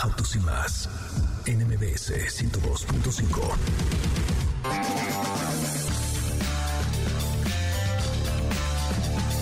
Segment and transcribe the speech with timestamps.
[0.00, 0.88] Autos y más.
[1.46, 3.56] NMBS 102.5.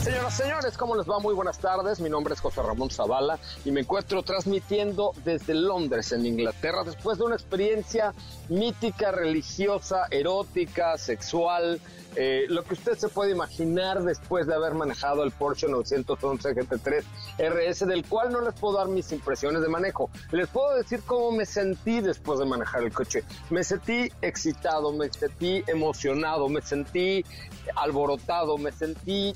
[0.03, 1.19] Señoras, señores, ¿cómo les va?
[1.19, 2.01] Muy buenas tardes.
[2.01, 7.19] Mi nombre es José Ramón Zavala y me encuentro transmitiendo desde Londres, en Inglaterra, después
[7.19, 8.15] de una experiencia
[8.49, 11.83] mítica, religiosa, erótica, sexual,
[12.17, 17.05] eh, lo que usted se puede imaginar después de haber manejado el Porsche 911 GT3
[17.39, 20.11] RS, del cual no les puedo dar mis impresiones de manejo.
[20.33, 23.23] Les puedo decir cómo me sentí después de manejar el coche.
[23.51, 27.25] Me sentí excitado, me sentí emocionado, me sentí
[27.77, 29.35] alborotado, me sentí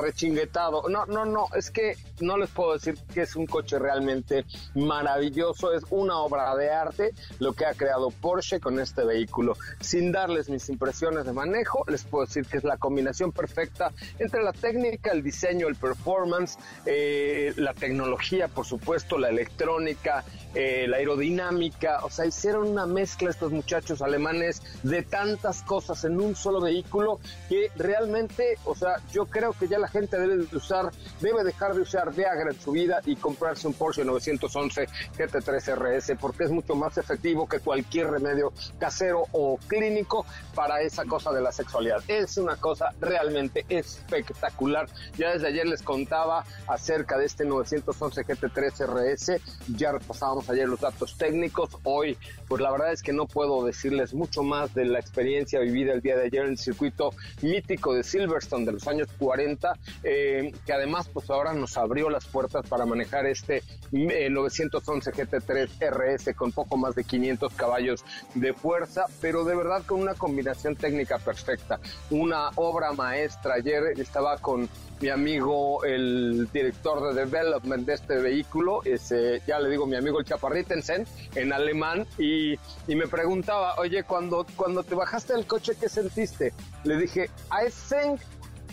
[0.00, 0.88] rechinguetado.
[0.88, 5.72] No, no, no, es que no les puedo decir que es un coche realmente maravilloso,
[5.72, 9.56] es una obra de arte lo que ha creado Porsche con este vehículo.
[9.80, 14.42] Sin darles mis impresiones de manejo, les puedo decir que es la combinación perfecta entre
[14.42, 20.98] la técnica, el diseño, el performance, eh, la tecnología, por supuesto, la electrónica, eh, la
[20.98, 26.60] aerodinámica, o sea, hicieron una mezcla estos muchachos alemanes de tantas cosas en un solo
[26.60, 31.44] vehículo que realmente, o sea, yo creo que ya la gente debe de usar, debe
[31.44, 36.44] dejar de usar Viagra en su vida y comprarse un Porsche 911 GT3 RS porque
[36.44, 40.24] es mucho más efectivo que cualquier remedio casero o clínico
[40.54, 42.02] para esa cosa de la sexualidad.
[42.08, 44.86] Es una cosa realmente espectacular.
[45.16, 49.40] Ya desde ayer les contaba acerca de este 911 GT3 RS,
[49.76, 52.16] ya repasamos ayer los datos técnicos, hoy
[52.48, 56.00] pues la verdad es que no puedo decirles mucho más de la experiencia vivida el
[56.00, 60.72] día de ayer en el circuito mítico de Silverstone de los años 40, eh, que
[60.72, 66.78] además pues ahora nos abrió las puertas para manejar este 911 GT3 RS con poco
[66.78, 68.02] más de 500 caballos
[68.34, 73.56] de fuerza, pero de verdad con una combinación técnica perfecta, una obra maestra.
[73.56, 74.70] Ayer estaba con
[75.02, 80.18] mi amigo, el director de development de este vehículo, ese, ya le digo mi amigo
[80.18, 82.54] el Chaparritensen, en alemán, y,
[82.86, 86.54] y, me preguntaba, oye, cuando, cuando te bajaste del coche, ¿qué sentiste?
[86.84, 88.20] Le dije, I think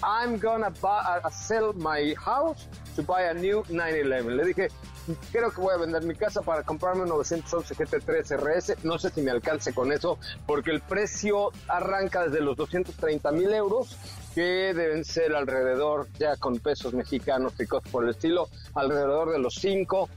[0.02, 4.38] I'm gonna buy, uh, sell my house to buy a new 911.
[4.38, 4.68] Le dije,
[5.32, 8.84] creo que voy a vender mi casa para comprarme un 911 GT3 RS.
[8.84, 13.54] No sé si me alcance con eso, porque el precio arranca desde los 230 mil
[13.54, 13.98] euros
[14.36, 19.40] que deben ser alrededor, ya con pesos mexicanos y cosas por el estilo, alrededor de
[19.40, 20.10] los 5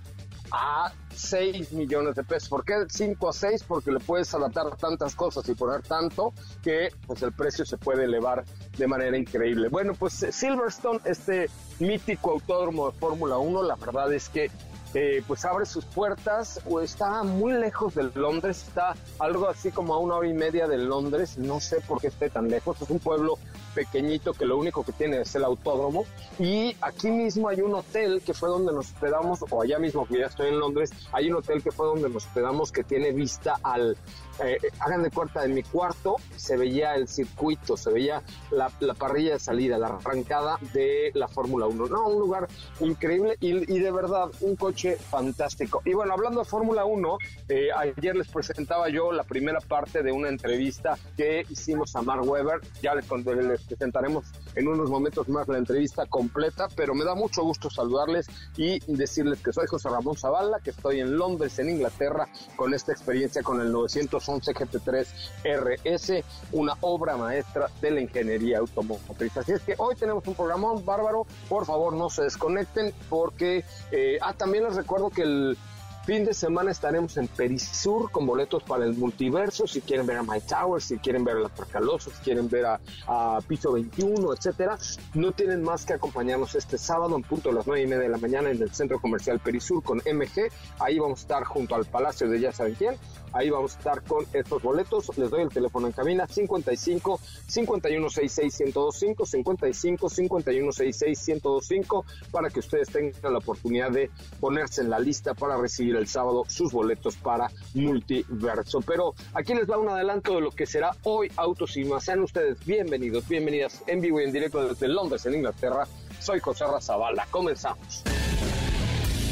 [0.53, 2.49] a 6 millones de pesos.
[2.49, 3.65] ¿Por qué 5 a 6?
[3.67, 8.05] Porque le puedes adaptar tantas cosas y poner tanto que pues el precio se puede
[8.05, 8.45] elevar
[8.77, 9.69] de manera increíble.
[9.69, 11.49] Bueno, pues Silverstone, este
[11.81, 14.51] mítico autódromo de Fórmula 1, la verdad es que
[14.95, 19.95] eh, pues abre sus puertas, o está muy lejos de Londres, está algo así como
[19.95, 22.91] a una hora y media de Londres, no sé por qué esté tan lejos, es
[22.91, 23.39] un pueblo
[23.75, 26.05] pequeñito que lo único que tiene es el autódromo
[26.39, 30.19] y aquí mismo hay un hotel que fue donde nos hospedamos, o allá mismo que
[30.19, 33.59] ya estoy en Londres, hay un hotel que fue donde nos hospedamos que tiene vista
[33.63, 33.97] al,
[34.43, 39.35] eh, hagan de cuenta, en mi cuarto se veía el circuito, se veía la, parrilla
[39.35, 41.87] de salida, la arrancada de la Fórmula 1.
[41.87, 42.49] No, un lugar
[42.81, 45.83] increíble y, de verdad un coche fantástico.
[45.85, 47.19] Y bueno, hablando de Fórmula 1,
[47.49, 52.27] eh, ayer les presentaba yo la primera parte de una entrevista que hicimos a Mark
[52.27, 52.61] Webber.
[52.83, 57.43] Ya les, les presentaremos en unos momentos más la entrevista completa, pero me da mucho
[57.43, 58.27] gusto saludarles
[58.57, 62.93] y decirles que soy José Ramón Zavala, que estoy en Londres, en Inglaterra, con esta
[62.93, 65.07] experiencia con el 911 GT3
[65.45, 69.37] RS, una obra maestra de la ingeniería automotriz.
[69.37, 74.19] Así es que hoy tenemos un programón bárbaro, por favor no se desconecten porque, eh,
[74.21, 75.59] ah, también les recuerdo que el
[76.05, 80.25] Fin de semana estaremos en Perisur con boletos para el multiverso, si quieren ver a
[80.25, 84.77] My Tower, si quieren ver a La Tracalosa, si quieren ver a, Piso 21, etcétera.
[85.15, 88.09] No tienen más que acompañarnos este sábado en punto a las nueve y media de
[88.09, 90.51] la mañana en el Centro Comercial Perisur con MG.
[90.81, 92.97] Ahí vamos a estar junto al Palacio de Ya saben quién.
[93.33, 95.17] Ahí vamos a estar con estos boletos.
[95.17, 102.89] Les doy el teléfono en cabina 55 5166 1025 55 5166 1025 para que ustedes
[102.89, 104.11] tengan la oportunidad de
[104.41, 108.81] ponerse en la lista para recibir el sábado sus boletos para Multiverso.
[108.81, 112.05] Pero aquí les va un adelanto de lo que será hoy Autos y Más.
[112.05, 115.87] Sean ustedes bienvenidos, bienvenidas en vivo y en directo desde Londres, en Inglaterra.
[116.21, 117.27] Soy José Razabala.
[117.31, 118.03] Comenzamos.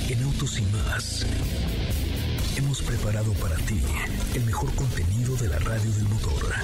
[0.09, 1.27] En Autos y Más
[2.57, 3.81] hemos preparado para ti
[4.35, 6.55] el mejor contenido de la radio del motor.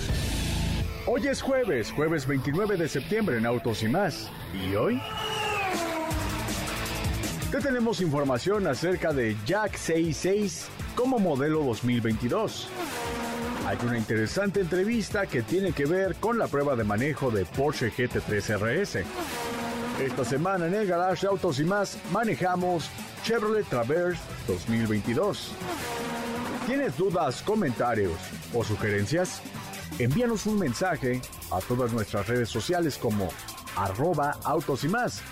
[1.06, 4.28] Hoy es jueves, jueves 29 de septiembre en Autos y Más.
[4.52, 5.00] ¿Y hoy?
[7.50, 10.66] Te tenemos información acerca de Jack 66
[10.96, 12.68] como modelo 2022.
[13.66, 17.92] Hay una interesante entrevista que tiene que ver con la prueba de manejo de Porsche
[17.92, 18.98] GT3 RS.
[20.02, 22.90] Esta semana en el Garage de Autos y Más manejamos
[23.22, 25.52] Chevrolet Traverse 2022.
[26.66, 28.18] ¿Tienes dudas, comentarios
[28.52, 29.40] o sugerencias?
[30.00, 31.20] Envíanos un mensaje
[31.52, 33.28] a todas nuestras redes sociales como
[33.76, 35.22] arroba autos y más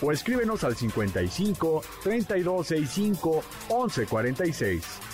[0.00, 5.07] o escríbenos al 55 3265 1146.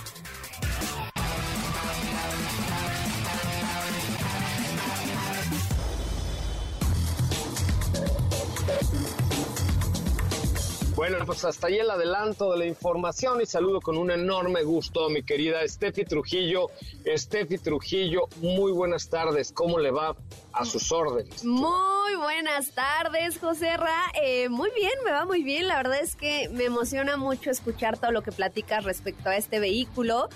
[11.34, 15.10] Pues hasta ahí el adelanto de la información y saludo con un enorme gusto a
[15.10, 16.69] mi querida Steffi Trujillo.
[17.04, 19.50] Steffi Trujillo, muy buenas tardes.
[19.50, 20.14] ¿Cómo le va
[20.52, 21.44] a sus órdenes?
[21.44, 24.12] Muy buenas tardes, José Ra.
[24.22, 25.66] Eh, muy bien, me va muy bien.
[25.66, 29.58] La verdad es que me emociona mucho escuchar todo lo que platicas respecto a este
[29.58, 30.28] vehículo.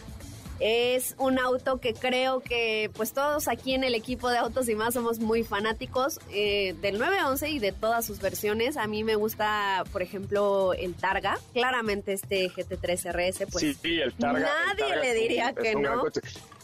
[0.61, 4.75] Es un auto que creo que pues todos aquí en el equipo de Autos y
[4.75, 8.77] más somos muy fanáticos eh, del 911 y de todas sus versiones.
[8.77, 11.39] A mí me gusta, por ejemplo, el Targa.
[11.53, 15.75] Claramente este GT3 RS, pues sí, sí, el Targa, nadie el Targa le diría que
[15.77, 16.05] no.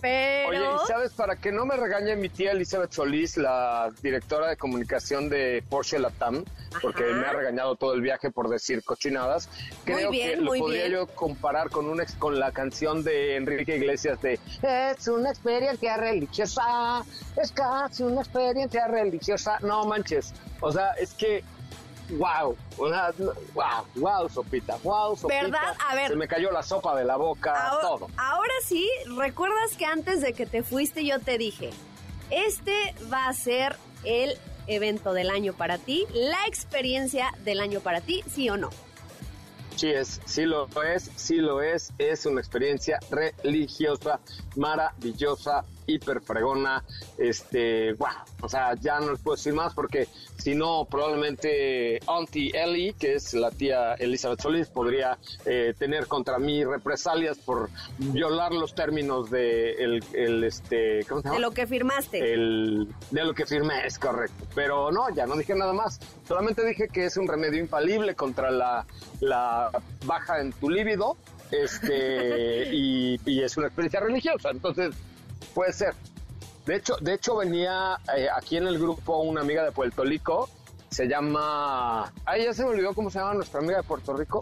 [0.00, 1.12] Pero Oye, ¿y sabes?
[1.12, 5.98] Para que no me regañe mi tía Elizabeth Solís, la directora de comunicación de Porsche
[5.98, 6.44] Latam,
[6.82, 9.48] porque me ha regañado todo el viaje por decir cochinadas,
[9.84, 10.92] creo bien, que lo podría bien.
[10.92, 15.96] yo comparar con un ex, con la canción de Enrique Iglesias de Es una experiencia
[15.96, 17.04] religiosa,
[17.40, 19.58] es casi una experiencia religiosa.
[19.60, 21.44] No manches, o sea, es que
[22.10, 23.12] Wow, una,
[23.54, 25.42] wow, wow, sopita, wow, sopita.
[25.42, 25.74] ¿Verdad?
[25.88, 26.08] A ver.
[26.08, 28.08] Se me cayó la sopa de la boca, ahora, todo.
[28.18, 31.70] ahora sí, ¿recuerdas que antes de que te fuiste yo te dije,
[32.30, 38.02] este va a ser el evento del año para ti, la experiencia del año para
[38.02, 38.68] ti, sí o no?
[39.76, 41.92] Sí es, sí lo es, sí lo es.
[41.98, 44.20] Es una experiencia religiosa,
[44.56, 46.84] maravillosa, hiper fregona.
[47.18, 48.08] Este, wow,
[48.40, 50.08] o sea, ya no les puedo decir más porque
[50.38, 56.38] si no, probablemente Auntie Ellie, que es la tía Elizabeth Solís, podría eh, tener contra
[56.38, 61.36] mí represalias por violar los términos de el, el, este, ¿cómo se llama?
[61.36, 62.34] De lo que firmaste.
[62.34, 64.46] el de lo que firmé es correcto.
[64.54, 66.00] Pero no, ya no dije nada más.
[66.26, 68.86] Solamente dije que es un remedio infalible contra la,
[69.20, 69.70] la
[70.04, 71.16] baja en tu líbido.
[71.50, 74.50] Este, y, y es una experiencia religiosa.
[74.50, 74.94] Entonces,
[75.54, 75.94] puede ser.
[76.66, 80.48] De hecho, de hecho venía eh, aquí en el grupo una amiga de Puerto Rico.
[80.90, 82.12] Se llama.
[82.24, 84.40] Ay, ya se me olvidó cómo se llama nuestra amiga de Puerto Rico.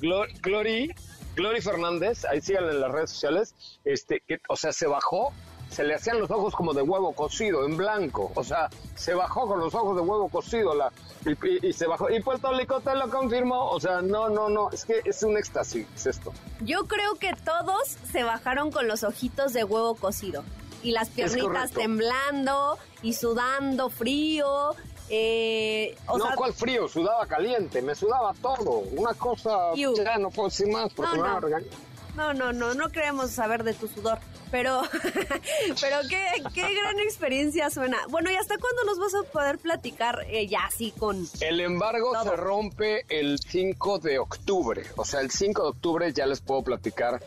[0.00, 0.94] Glo- Glory,
[1.34, 3.54] Glory Fernández, ahí síganla en las redes sociales,
[3.84, 5.32] este, que, o sea, se bajó,
[5.70, 9.46] se le hacían los ojos como de huevo cocido, en blanco, o sea, se bajó
[9.48, 10.92] con los ojos de huevo cocido la,
[11.26, 14.48] y, y- y se bajó, y Puerto Rico te lo confirmó, o sea, no, no,
[14.48, 16.32] no, es que es un éxtasis esto.
[16.60, 20.44] Yo creo que todos se bajaron con los ojitos de huevo cocido
[20.82, 24.74] y las piernitas temblando y sudando frío.
[25.10, 26.88] Eh, o no, sea, ¿cuál frío?
[26.88, 31.22] Sudaba caliente, me sudaba todo, una cosa, ya no puedo decir más porque No, me
[31.22, 31.36] van no.
[31.36, 31.70] a regañar.
[32.16, 34.18] No, no, no, no queremos saber de tu sudor,
[34.50, 34.82] pero,
[35.80, 37.98] pero qué, qué gran experiencia suena.
[38.08, 41.26] Bueno, ¿y hasta cuándo nos vas a poder platicar eh, ya así con...
[41.40, 42.24] El embargo Todo.
[42.24, 44.84] se rompe el 5 de octubre.
[44.96, 47.20] O sea, el 5 de octubre ya les puedo platicar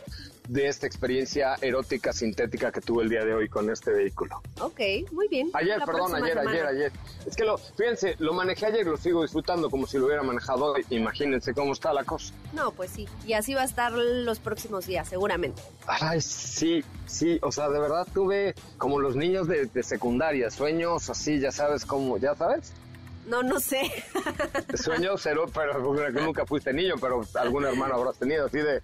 [0.47, 4.41] de esta experiencia erótica sintética que tuve el día de hoy con este vehículo.
[4.59, 4.79] Ok,
[5.11, 5.49] muy bien.
[5.53, 6.51] Ayer, La perdón, ayer, semana.
[6.51, 6.91] ayer, ayer.
[7.25, 10.73] Es que lo, fíjense, lo manejé ayer, lo sigo disfrutando como si lo hubiera manejado
[10.73, 10.85] hoy.
[10.89, 12.33] Imagínense cómo está la cosa.
[12.53, 15.61] No, pues sí, y así va a estar los próximos días, seguramente.
[15.85, 21.09] Ay, sí, sí, o sea, de verdad tuve como los niños de, de secundaria, sueños
[21.09, 22.71] así, ya sabes cómo, ya sabes.
[23.27, 23.81] No, no sé.
[24.75, 25.79] Sueño cero, pero
[26.11, 28.81] nunca fuiste niño, pero algún hermano habrás tenido así de...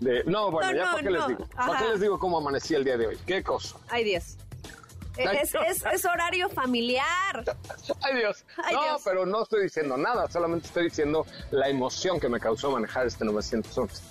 [0.00, 1.46] de no, bueno, ya para qué les digo.
[1.48, 3.18] ¿Para qué les digo cómo amanecí el día de hoy?
[3.26, 3.76] ¿Qué cosa?
[3.88, 4.36] Ay, Dios.
[5.16, 7.44] Es, es, horario familiar.
[8.02, 8.44] Ay Dios.
[8.72, 13.06] no, pero no estoy diciendo nada, solamente estoy diciendo la emoción que me causó manejar
[13.06, 14.02] este 911.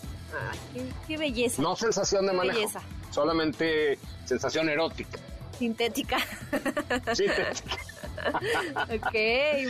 [0.49, 1.61] Ay, qué, belleza.
[1.61, 2.55] No sensación de manejo.
[2.55, 2.81] Belleza.
[3.11, 5.19] Solamente sensación erótica.
[5.57, 6.17] Sintética.
[7.13, 7.77] Sintética.
[8.23, 9.13] ok,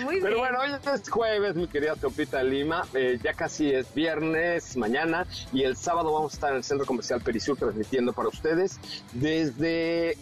[0.04, 0.24] muy bien.
[0.24, 2.86] Pero bueno, hoy es jueves, mi querida Teopita Lima.
[2.94, 5.26] Eh, ya casi es viernes, mañana.
[5.52, 8.80] Y el sábado vamos a estar en el Centro Comercial Perisur transmitiendo para ustedes
[9.14, 10.18] desde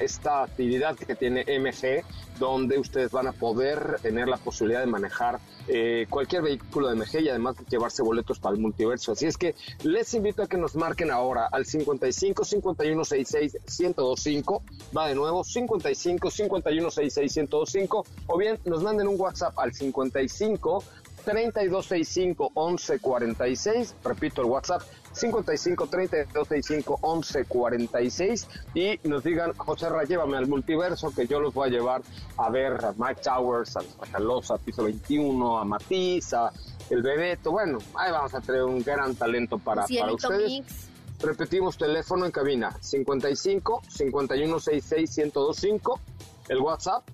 [0.00, 2.04] esta actividad que tiene MG,
[2.38, 5.38] donde ustedes van a poder tener la posibilidad de manejar
[5.68, 9.12] eh, cualquier vehículo de MG y además llevarse boletos para el multiverso.
[9.12, 14.61] Así es que les invito a que nos marquen ahora al 55 51 66 1025.
[14.96, 20.84] Va de nuevo 55 51 66 1025 o bien nos manden un WhatsApp al 55
[21.24, 23.94] 3265 1146.
[24.04, 31.26] Repito el WhatsApp 55 3265 1146 y nos digan, José Ra, llévame al multiverso que
[31.26, 32.02] yo los voy a llevar
[32.36, 36.52] a ver a Mike Towers, a Calosa, Piso 21, a Matiz, a
[36.90, 37.52] El Bebeto.
[37.52, 40.91] Bueno, ahí vamos a tener un gran talento para, para ustedes.
[41.22, 46.00] Repetimos teléfono en cabina 55 5166 1025,
[46.48, 47.04] el WhatsApp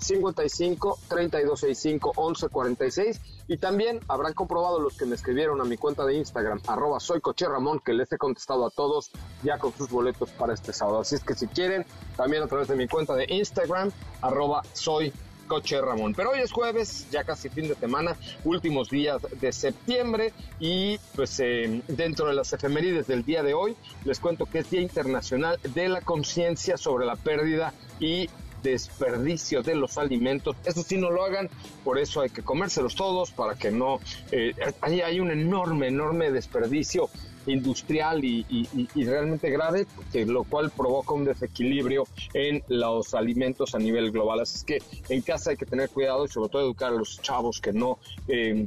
[0.00, 6.14] 55 3265 1146 y también habrán comprobado los que me escribieron a mi cuenta de
[6.14, 7.20] Instagram, arroba soy
[7.84, 9.10] que les he contestado a todos
[9.42, 11.00] ya con sus boletos para este sábado.
[11.00, 11.84] Así es que si quieren,
[12.16, 15.12] también a través de mi cuenta de Instagram, arroba soy
[15.46, 16.14] Coche Ramón.
[16.14, 21.40] Pero hoy es jueves, ya casi fin de semana, últimos días de septiembre y pues
[21.40, 25.58] eh, dentro de las efemérides del día de hoy les cuento que es Día Internacional
[25.74, 28.28] de la Conciencia sobre la Pérdida y
[28.66, 30.56] desperdicio de los alimentos.
[30.64, 31.48] Eso sí no lo hagan,
[31.84, 34.00] por eso hay que comérselos todos para que no...
[34.32, 37.08] Eh, hay, un enorme, enorme desperdicio
[37.46, 42.04] industrial y, realmente grave, que, lo cual provoca un desequilibrio
[42.34, 44.40] en los alimentos a nivel global.
[44.40, 44.82] Así es que
[45.14, 47.98] en casa hay que tener cuidado y sobre todo educar a los chavos que no
[48.26, 48.66] eh,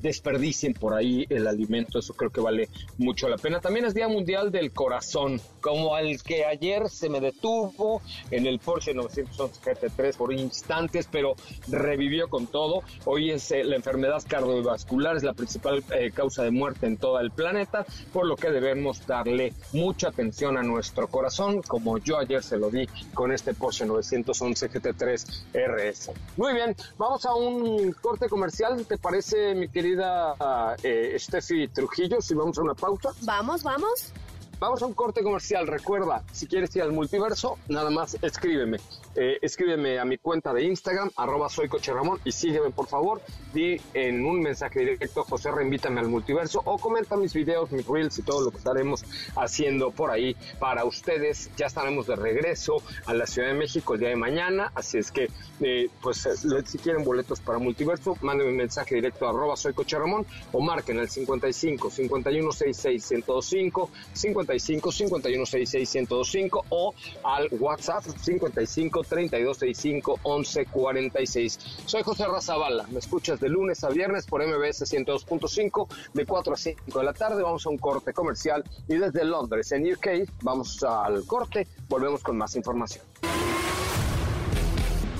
[0.00, 3.60] desperdicien por ahí el alimento, eso creo que vale mucho la pena.
[3.60, 8.58] También es Día Mundial del Corazón, como al que ayer se me detuvo en el
[8.58, 11.34] Porsche 911 GT3 por instantes, pero
[11.68, 12.82] revivió con todo.
[13.04, 17.20] Hoy es eh, la enfermedad cardiovascular, es la principal eh, causa de muerte en todo
[17.20, 22.42] el planeta, por lo que debemos darle mucha atención a nuestro corazón, como yo ayer
[22.42, 26.10] se lo di con este Porsche 911 GT3 RS.
[26.36, 29.83] Muy bien, vamos a un corte comercial, ¿te parece, mi querido?
[29.84, 33.10] Querida eh, Steffi Trujillo, si vamos a una pausa.
[33.20, 34.12] Vamos, vamos.
[34.58, 35.66] Vamos a un corte comercial.
[35.66, 38.78] Recuerda, si quieres ir al multiverso, nada más escríbeme.
[39.16, 43.20] Eh, escríbeme a mi cuenta de Instagram, arroba soy Coche Ramón, y sígueme por favor.
[43.52, 48.18] Di en un mensaje directo, José, reinvítame al multiverso, o comenta mis videos, mis reels
[48.18, 49.04] y todo lo que estaremos
[49.36, 51.50] haciendo por ahí para ustedes.
[51.56, 55.12] Ya estaremos de regreso a la Ciudad de México el día de mañana, así es
[55.12, 55.30] que,
[55.60, 59.98] eh, pues, eh, si quieren boletos para multiverso, mándenme un mensaje directo, arroba soy Coche
[59.98, 68.04] Ramón, o marquen el 55 51 66 105 55 51 66 105 o al WhatsApp
[68.04, 71.58] 55 3265 1146.
[71.86, 76.56] Soy José Razabala, me escuchas de lunes a viernes por MBS 102.5 de 4 a
[76.56, 77.42] 5 de la tarde.
[77.42, 82.36] Vamos a un corte comercial y desde Londres, en UK, vamos al corte, volvemos con
[82.36, 83.04] más información.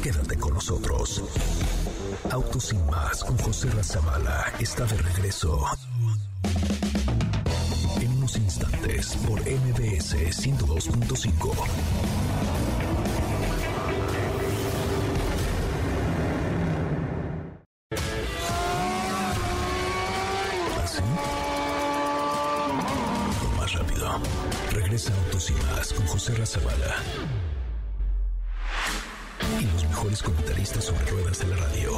[0.03, 1.23] Quédate con nosotros.
[2.31, 5.65] Autos sin más con José Razabala está de regreso.
[8.01, 12.74] En unos instantes por MBS 102.5.
[26.45, 26.97] Razabala.
[29.59, 31.93] Y los mejores comentaristas sobre ruedas de la radio.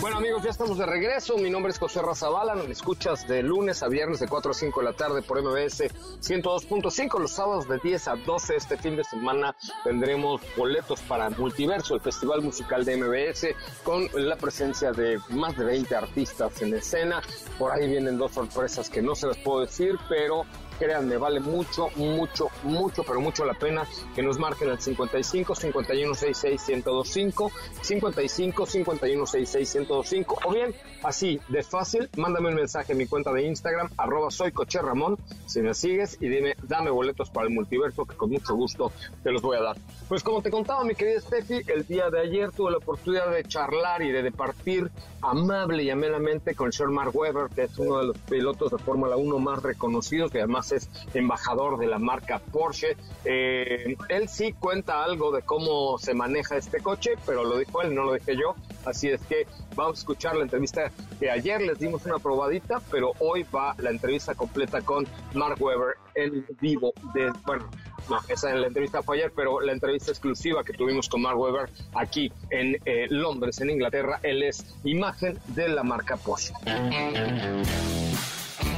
[0.00, 1.36] Bueno amigos, ya estamos de regreso.
[1.36, 2.54] Mi nombre es José Razabala.
[2.54, 5.90] Nos escuchas de lunes a viernes de 4 a 5 de la tarde por MBS
[6.22, 7.18] 102.5.
[7.18, 12.00] Los sábados de 10 a 12 este fin de semana tendremos boletos para Multiverso, el
[12.00, 13.48] festival musical de MBS,
[13.84, 17.20] con la presencia de más de 20 artistas en escena.
[17.58, 20.46] Por ahí vienen dos sorpresas que no se las puedo decir, pero
[20.80, 26.14] créanme, vale mucho, mucho, mucho, pero mucho la pena que nos marquen al 55 51
[26.14, 32.98] 66 1025, 55 51 66 1025, o bien así de fácil, mándame un mensaje en
[32.98, 37.28] mi cuenta de Instagram, arroba soy coche Ramón, si me sigues y dime, dame boletos
[37.28, 38.90] para el multiverso que con mucho gusto
[39.22, 39.76] te los voy a dar.
[40.08, 43.44] Pues como te contaba mi querida Steffi, el día de ayer tuve la oportunidad de
[43.44, 48.06] charlar y de departir amable y amenamente con Sir Mark Webber, que es uno de
[48.06, 52.96] los pilotos de Fórmula 1 más reconocidos, que además es embajador de la marca Porsche.
[53.24, 57.94] Eh, él sí cuenta algo de cómo se maneja este coche, pero lo dijo él,
[57.94, 58.54] no lo dije yo.
[58.84, 63.12] Así es que vamos a escuchar la entrevista que ayer les dimos una probadita, pero
[63.18, 66.92] hoy va la entrevista completa con Mark Webber en vivo.
[67.14, 67.68] De, bueno,
[68.08, 71.38] no, esa en la entrevista fue ayer, pero la entrevista exclusiva que tuvimos con Mark
[71.38, 76.52] Webber aquí en eh, Londres, en Inglaterra, él es imagen de la marca Porsche.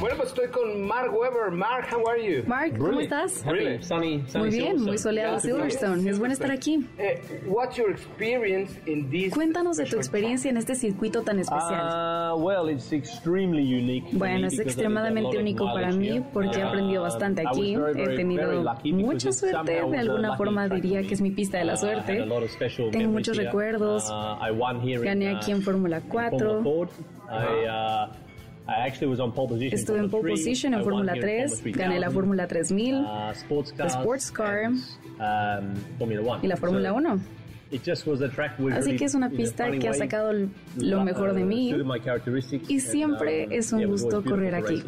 [0.03, 1.49] Bueno, pues estoy con Mark Weber.
[1.49, 2.43] Mark, how are you?
[2.45, 3.41] Mark, ¿cómo estás?
[3.45, 3.81] Really?
[3.81, 6.09] Sunny, sunny Muy bien, muy soleado Silverstone.
[6.09, 6.85] Es bueno estar aquí.
[6.97, 12.33] Eh, what's your experience in this Cuéntanos de tu experiencia en este circuito tan especial.
[12.33, 16.25] Uh, well, it's extremely unique Bueno, es extremadamente único para mí here.
[16.33, 17.77] porque he Uh, aprendido bastante aquí.
[17.77, 21.75] very, He tenido mucha suerte de alguna forma diría que es mi pista de la.
[21.75, 22.91] Uh, I suerte.
[22.91, 23.45] Tengo muchos here.
[23.45, 24.09] recuerdos.
[24.09, 26.37] Uh, I won here in, Gané uh, aquí en Fórmula in 4.
[26.39, 26.89] Formula Ford.
[27.29, 28.22] I, uh,
[28.67, 32.09] I actually was on pole position Estuve en pole position en Fórmula 3, gané la
[32.09, 34.79] Fórmula 3000, uh, sports cars, Sports Car and,
[35.19, 36.39] um, Formula One.
[36.43, 37.21] y la Fórmula So, 1.
[37.71, 40.31] it just was a track with Así que es una pista que ha sacado
[40.77, 44.55] lo mejor de mí suited my characteristics, y and, siempre um, es un gusto correr
[44.55, 44.83] aquí.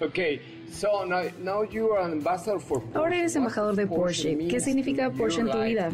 [0.00, 0.40] Okay,
[0.72, 2.96] so now, now you are an ambassador for Porsche.
[2.96, 4.30] Ahora eres embajador de does Porsche.
[4.30, 5.68] ¿Qué means significa Porsche en tu life?
[5.68, 5.90] vida?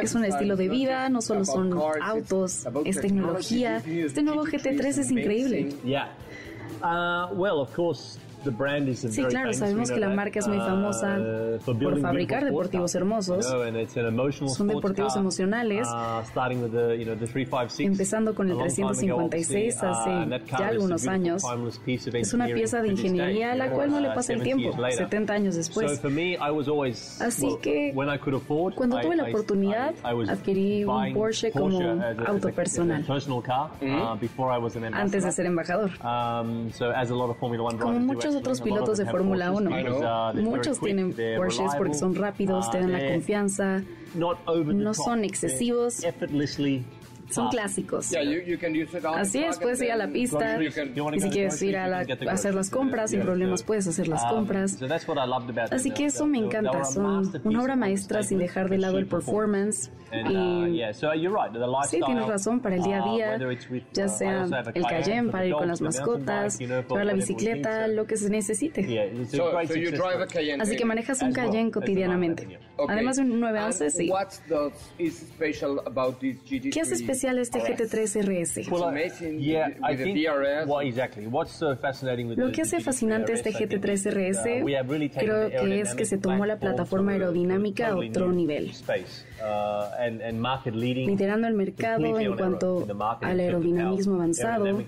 [0.00, 3.00] Es un estilo de vida, no solo son just about cars, autos, it's about es
[3.00, 3.62] technology.
[3.64, 3.82] tecnología.
[3.84, 5.74] This Este nuevo GT3 GT3 es increíble.
[5.84, 6.08] Yeah.
[6.82, 8.18] Uh, well, of course,
[9.10, 11.18] Sí, claro, sabemos que la marca es muy uh, famosa
[11.64, 13.46] por fabricar deportivos hermosos.
[13.46, 15.86] you know, and it's an emotional Son deportivos emocionales.
[15.88, 19.28] uh, starting with the, you know, the 356, Empezando con el a long time ago,
[19.28, 21.42] 356 obviously, hace uh, car ya algunos años.
[22.12, 24.78] Es una pieza de ingeniería a la cual no le pasa el 70 tiempo, years
[24.78, 24.98] later.
[24.98, 26.00] 70 años So después.
[26.00, 29.94] for me, I was always, Así que, when I could afford, Cuando tuve la oportunidad,
[30.04, 31.78] adquirí un Porsche como
[32.26, 33.04] auto personal.
[33.04, 33.70] personal car,
[34.20, 35.90] before I was an Antes de ser embajador.
[36.02, 36.70] Um,
[37.78, 39.76] Como muchos otros pilotos de Fórmula Porsches 1.
[39.76, 43.82] because, uh, they're Muchos tienen Porsches porque son rápidos, te dan la confianza.
[44.14, 46.02] no son excesivos,
[47.30, 47.52] Son fast.
[47.54, 48.10] clásicos.
[48.10, 51.20] Yeah, you, you can use it on Así es, puedes ir a la pista y
[51.20, 54.22] si quieres ir a, la- a hacer las compras sin problemas, so, puedes hacer las
[54.24, 54.72] um, compras.
[54.72, 55.78] so that's what I loved about them.
[55.78, 59.90] Así que eso me encanta, son una obra maestra sin dejar de lado el performance.
[60.12, 60.82] uh, Y
[61.88, 64.44] sí, tienes razón, para el día a uh, día, whether it's with, ya uh, sea
[64.74, 68.86] el Cayenne para ir con las mascotas, llevar la bicicleta, lo que se necesite.
[70.60, 72.60] Así que manejas un Cayenne cotidianamente.
[72.88, 74.10] Además de un 911, And sí.
[74.10, 76.70] What does is special about this GT3?
[76.72, 78.68] ¿Qué hace especial este GT3 RS?
[82.28, 84.88] With Lo que hace GT3 fascinante este RS, I think, GT3 RS uh, we have
[84.88, 88.32] really taken creo the que es que se tomó la aerodynamic plataforma aerodinámica a otro
[88.32, 88.70] nivel.
[89.40, 89.44] uh,
[89.98, 92.86] and- and market leading liderando el mercado en cuanto
[93.20, 94.82] al aerodinamismo avanzado, uh,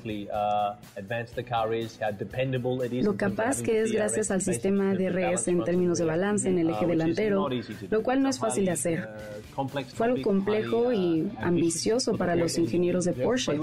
[3.03, 6.59] lo capaz que es gracias al sistema the DRS en front términos de balance en
[6.59, 7.97] el uh, eje delantero, not easy to do.
[7.97, 9.01] lo cual no es fácil de hacer.
[9.01, 13.59] uh, complex Fue algo complejo y uh, ambicioso para los ingenieros de Porsche,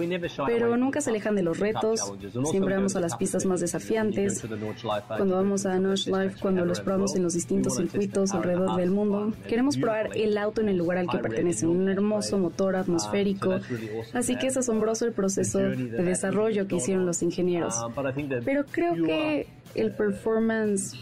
[0.45, 2.13] pero nunca se alejan de los retos,
[2.49, 4.43] siempre vamos a las pistas más desafiantes,
[5.07, 9.77] cuando vamos a best cuando los probamos en los distintos circuitos alrededor del mundo, queremos
[9.77, 14.19] probar el auto en el lugar al que pertenece, un hermoso motor atmosférico, really awesome
[14.19, 17.75] así que es asombroso el proceso de desarrollo que hicieron los ingenieros.
[17.95, 20.95] That Pero creo que el performance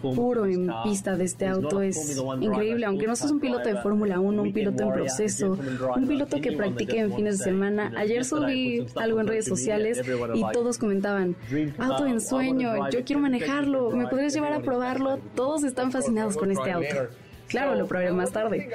[0.00, 3.30] puro of this en car pista de este auto a es increíble, aunque no seas
[3.30, 5.58] un piloto de Fórmula 1, un piloto en proceso,
[5.96, 7.92] un piloto que practique en fines de semana.
[7.96, 11.36] Ayer subí algo en on redes social media, sociales everyone y todos comentaban,
[11.78, 15.18] auto I en sueño, yo quiero manejarlo, ¿me podrías it, llevar a everyone is probarlo?
[15.34, 17.08] Todos están fascinados con este auto.
[17.48, 18.70] Claro, lo probaré más tarde.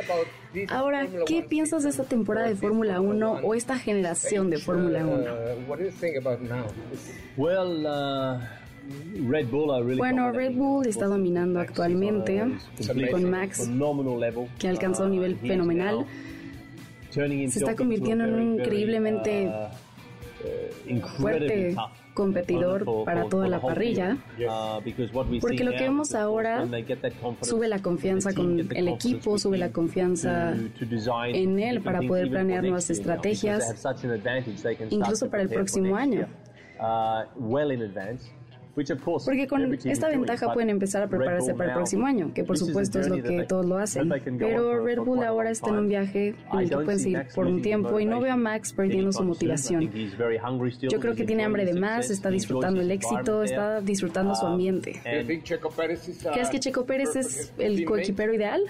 [0.70, 5.26] Ahora, ¿qué piensas de esta temporada de Fórmula 1 o esta generación de Fórmula 1?
[8.89, 10.32] Uh, uh, Red Bull really Bueno.
[10.32, 13.69] Red Bull está dominando actualmente Completely con Max,
[14.58, 16.06] que ha alcanzado un nivel Uh, fenomenal.
[17.12, 21.75] Se está convirtiendo en un increíblemente uh, uh, fuerte
[22.13, 24.17] competidor para toda la parrilla.
[24.38, 24.82] Uh,
[25.39, 26.67] Porque lo que vemos ahora
[27.41, 32.89] sube la confianza con el equipo, sube la confianza en él para poder planear nuevas
[32.89, 33.88] estrategias,
[34.89, 36.28] incluso para el próximo año.
[38.80, 39.20] Uh.
[39.26, 43.00] Porque con esta ventaja pueden empezar a prepararse para el próximo año, que por supuesto
[43.00, 44.10] es lo que todos lo hacen.
[44.38, 47.62] Pero Red Bull ahora está en un viaje en el que pueden seguir por un
[47.62, 49.89] tiempo y no veo a Max perdiendo su motivación.
[50.89, 55.02] Yo creo que tiene hambre de más, está disfrutando el éxito, está disfrutando su ambiente.
[55.04, 58.62] ¿Crees que Checo Pérez es el coequipero ideal?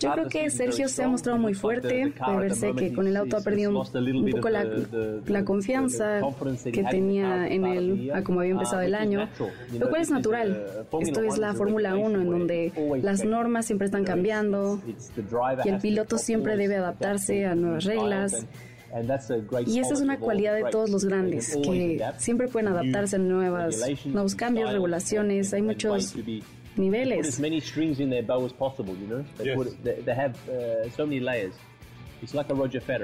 [0.00, 2.12] Yo creo que Sergio se ha mostrado muy fuerte.
[2.38, 4.66] Verse que con el auto ha perdido un, poco la,
[5.26, 6.20] la, confianza
[6.64, 9.28] que tenía en él a como había empezado el año,
[9.78, 10.86] lo cual es natural.
[11.00, 14.80] Esto es la Fórmula 1 en donde las normas siempre están cambiando
[15.64, 18.46] y el piloto siempre debe adaptarse a nuevas reglas.
[19.66, 23.82] Y esa es una cualidad de todos los grandes, que siempre pueden adaptarse a nuevas,
[24.04, 25.54] nuevos cambios, regulaciones.
[25.54, 26.14] Hay muchos
[26.76, 27.40] niveles.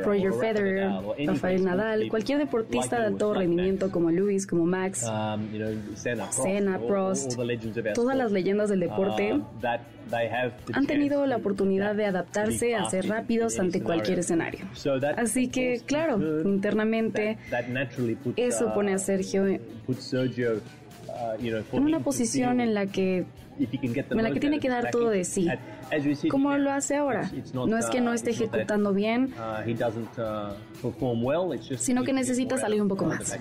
[0.05, 0.91] Roger Federer,
[1.27, 7.37] Rafael Nadal, cualquier deportista de alto rendimiento como Luis, como Max, um, Senna, Prost,
[7.95, 9.43] todas las leyendas del deporte uh,
[10.73, 14.67] han tenido la oportunidad de adaptarse a ser rápidos ante cualquier escenario.
[15.17, 17.39] Así que, claro, internamente,
[18.37, 19.59] eso pone a uh, Sergio uh,
[21.73, 23.27] en una posición en la que
[23.59, 25.49] en la que tiene que dar todo de sí,
[26.31, 27.31] como lo hace ahora.
[27.55, 29.35] No es que no esté ejecutando bien,
[31.79, 33.39] sino que necesita salir un poco más.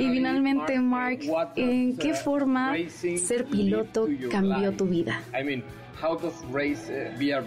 [0.00, 1.20] Y finalmente, Mark,
[1.56, 5.20] ¿en qué forma ser piloto cambió tu vida?
[6.00, 7.44] how does race uh, be a,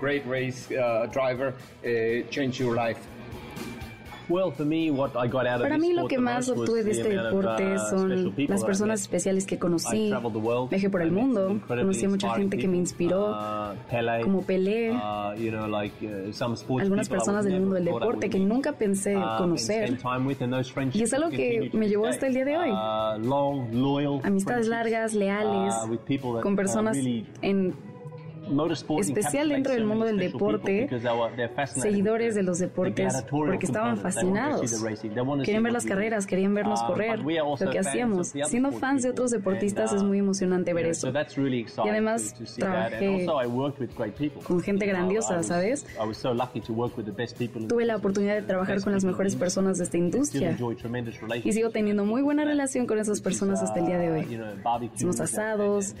[0.00, 2.98] great race uh, driver uh, change your life?
[4.28, 9.58] Para mí lo que más obtuve de este deporte uh, son las personas especiales que
[9.58, 10.12] conocí.
[10.70, 15.34] Viajé por el mundo, conocí a mucha gente que me inspiró, uh, como Pelé, uh,
[16.80, 19.98] algunas personas del mundo del deporte que nunca pensé conocer.
[20.92, 22.70] Y es algo que me llevó hasta el día de hoy.
[24.22, 25.74] Amistades largas, leales,
[26.42, 26.96] con personas
[27.42, 27.74] en
[29.00, 30.88] especial dentro del mundo del deporte,
[31.66, 34.84] seguidores de los deportes, porque estaban fascinados.
[35.44, 38.32] Querían ver las carreras, querían vernos uh, correr, lo que hacíamos.
[38.46, 41.08] Siendo fans de otros deportistas es uh, muy emocionante ver eso.
[41.08, 43.26] Y además trabajé
[44.42, 45.86] con gente grandiosa, ¿sabes?
[47.68, 50.56] Tuve la oportunidad de trabajar con las mejores personas de esta industria
[51.42, 54.40] y sigo teniendo muy buena relación con esas personas hasta el día de hoy.
[54.94, 55.94] Hicimos asados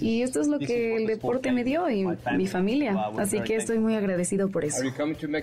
[0.00, 2.96] y esto es lo que el deporte me dio y mi familia.
[3.18, 4.82] Así que estoy muy agradecido por eso.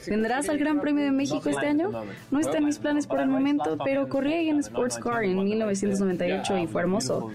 [0.08, 1.91] ¿Vendrás al Gran Premio de México este año?
[2.31, 5.43] No está en mis planes por el momento, pero corrí ahí en Sports Car en
[5.43, 7.31] 1998 y fue hermoso.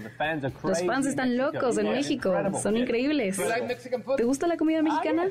[0.63, 3.39] Los fans están locos en México, son increíbles.
[4.17, 5.27] ¿Te gusta la comida mexicana?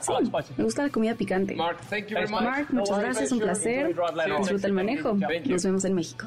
[0.00, 0.12] Sí,
[0.56, 1.56] me gusta la comida picante.
[1.56, 3.94] Mark, muchas gracias, un placer.
[4.38, 5.16] Disfruta el manejo.
[5.46, 6.26] Nos vemos en México.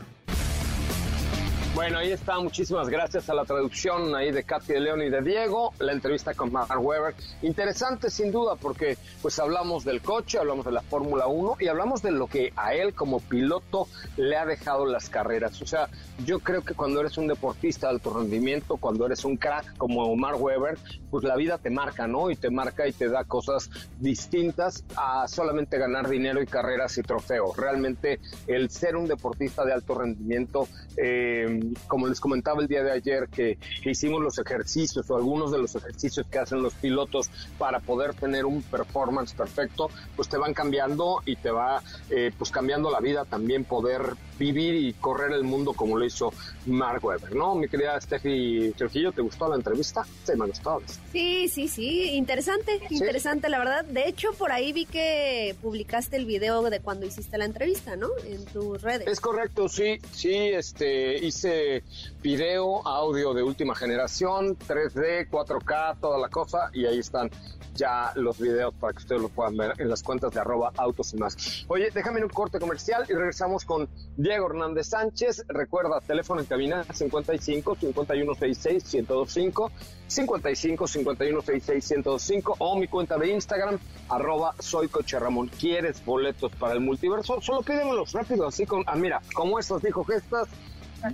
[1.77, 2.39] Bueno, ahí está.
[2.39, 5.73] Muchísimas gracias a la traducción ahí de Katy de León y de Diego.
[5.77, 7.13] La entrevista con Mark Webber.
[7.43, 12.01] Interesante sin duda porque pues hablamos del coche, hablamos de la Fórmula 1 y hablamos
[12.01, 13.87] de lo que a él como piloto
[14.17, 15.61] le ha dejado las carreras.
[15.61, 15.87] O sea,
[16.25, 20.15] yo creo que cuando eres un deportista de alto rendimiento, cuando eres un crack como
[20.15, 20.79] Mark Webber,
[21.11, 22.31] pues la vida te marca, ¿no?
[22.31, 27.03] Y te marca y te da cosas distintas a solamente ganar dinero y carreras y
[27.03, 27.55] trofeos.
[27.55, 32.91] Realmente el ser un deportista de alto rendimiento eh, como les comentaba el día de
[32.91, 37.79] ayer, que, hicimos los ejercicios o algunos de los ejercicios que hacen los pilotos para
[37.79, 42.91] poder tener un performance perfecto, pues te van cambiando y te va eh, pues cambiando
[42.91, 46.33] la vida también poder vivir y correr el mundo como lo hizo
[46.65, 47.55] Mark Webber, ¿no?
[47.55, 50.05] Mi querida Steffi Trujillo, ¿te gustó la entrevista?
[50.23, 50.81] Sí, me gustó.
[51.11, 53.85] Sí, sí, sí, interesante, interesante la verdad.
[53.85, 58.09] De hecho, por ahí vi que publicaste el video de cuando hiciste la entrevista, ¿no?
[58.25, 59.07] En tus redes.
[59.07, 61.83] Es correcto, sí, sí, este, hice
[62.21, 67.29] video, audio de última generación, 3D, 4K, toda la cosa, y ahí están
[67.77, 71.13] ya los videos para que ustedes lo puedan ver en las cuentas de arroba autos
[71.13, 71.65] y más.
[71.67, 73.87] Oye, déjame un corte comercial y regresamos con
[74.27, 75.45] Diego Hernández Sánchez.
[75.47, 79.71] Recuerda, teléfono en cabina 55 5166 1025
[80.05, 85.47] 55 5166 1025 o mi cuenta de Instagram arroba soy Coche Ramón.
[85.47, 87.39] ¿Quieres boletos para el multiverso?
[87.39, 90.49] Solo pídemelos rápido, así con, ah, mira, como estos dijo gestas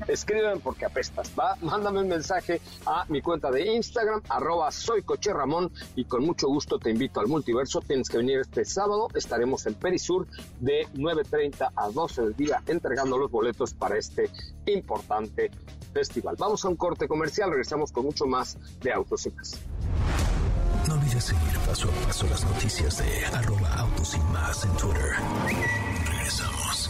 [0.08, 1.56] escríbeme porque apestas, ¿va?
[1.62, 6.80] Mándame un mensaje a mi cuenta de Instagram, arroba soy Ramón, y con mucho gusto
[6.80, 7.82] te invito al multiverso.
[7.82, 10.28] Tienes que venir este sábado, estaremos en Perisur
[10.60, 14.30] de 9.30 a 12 del día entregando los boletos para este
[14.66, 15.52] importante
[15.94, 16.36] festival.
[16.38, 19.60] Vamos a un corte comercial, regresamos con mucho más de Autos y Más.
[20.88, 25.12] No olvides seguir paso a paso las noticias de arroba autos y más en Twitter.
[26.06, 26.90] Regresamos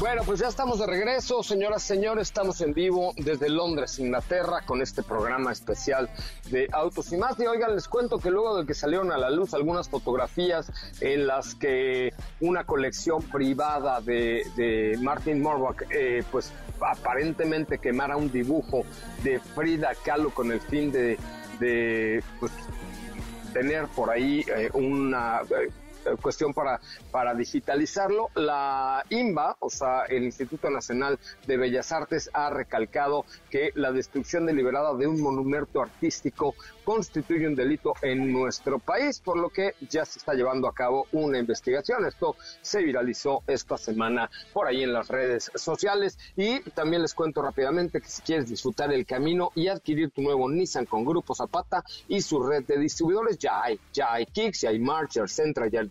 [0.00, 4.62] Bueno, pues ya estamos de regreso, señoras y señores, estamos en vivo desde Londres, Inglaterra,
[4.66, 6.10] con este programa especial
[6.50, 7.38] de Autos y más.
[7.38, 11.28] Y oigan, les cuento que luego de que salieron a la luz algunas fotografías en
[11.28, 18.84] las que una colección privada de, Martin Morback, eh, pues aparentemente quemara un dibujo
[19.22, 21.18] de Frida Kahlo con el fin de,
[22.40, 22.52] pues,
[23.52, 25.70] tener por ahí eh, una eh,
[26.20, 28.28] cuestión para, para digitalizarlo.
[28.34, 34.46] La INBA, o sea, el Instituto Nacional de Bellas Artes, ha recalcado que la destrucción
[34.46, 40.04] deliberada de un monumento artístico constituye un delito en nuestro país, por lo que ya
[40.04, 42.04] se está llevando a cabo una investigación.
[42.04, 47.42] Esto se viralizó esta semana por ahí en las redes sociales y también les cuento
[47.42, 51.84] rápidamente que si quieres disfrutar el camino y adquirir tu nuevo Nissan con Grupo Zapata
[52.08, 55.80] y su red de distribuidores, ya hay, ya hay Kicks, ya hay Marcher, Centra, ya
[55.80, 55.90] hay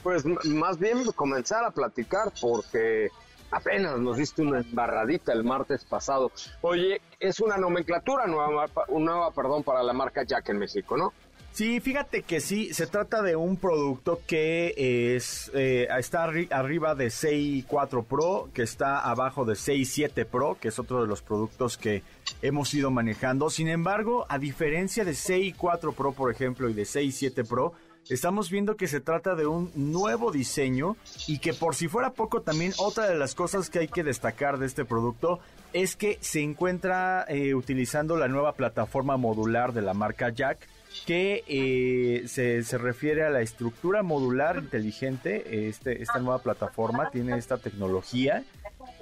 [0.05, 3.09] Pues más bien comenzar a platicar porque
[3.51, 6.31] apenas nos diste una embarradita el martes pasado.
[6.61, 11.13] Oye, es una nomenclatura nueva, nueva perdón, para la marca Jack en México, ¿no?
[11.59, 17.09] Sí, fíjate que sí, se trata de un producto que es eh, está arriba de
[17.09, 22.05] 6.4 Pro, que está abajo de 6.7 Pro, que es otro de los productos que
[22.43, 23.51] hemos ido manejando.
[23.51, 27.73] Sin embargo, a diferencia de 6.4 Pro, por ejemplo, y de 6.7 Pro,
[28.09, 32.41] estamos viendo que se trata de un nuevo diseño y que por si fuera poco
[32.41, 35.41] también otra de las cosas que hay que destacar de este producto
[35.73, 40.69] es que se encuentra eh, utilizando la nueva plataforma modular de la marca Jack
[41.07, 45.69] que eh, se, refiere a la estructura modular inteligente.
[45.69, 48.45] Este, esta nueva plataforma tiene esta tecnología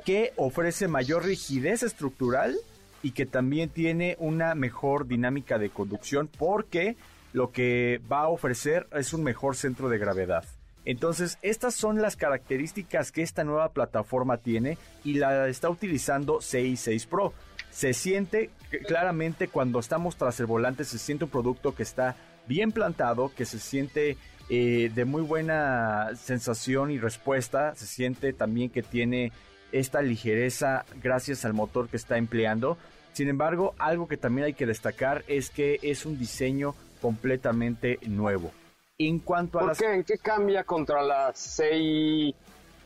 [0.05, 2.57] que ofrece mayor rigidez estructural
[3.03, 6.97] y que también tiene una mejor dinámica de conducción porque
[7.33, 10.45] lo que va a ofrecer es un mejor centro de gravedad.
[10.85, 17.07] Entonces, estas son las características que esta nueva plataforma tiene y la está utilizando 66
[17.07, 17.35] Pro
[17.77, 18.49] se siente
[18.89, 23.45] claramente cuando estamos tras el volante, se siente un producto que está bien plantado, que
[23.45, 24.17] se siente
[24.49, 29.31] eh, de muy buena sensación y respuesta, se siente también que tiene
[29.73, 32.79] esta ligereza gracias al motor que está empleando.
[33.13, 38.53] Sin embargo, algo que también hay que destacar es que es un diseño completamente nuevo.
[38.97, 42.35] En cuanto a ¿En qué cambia contra la CI,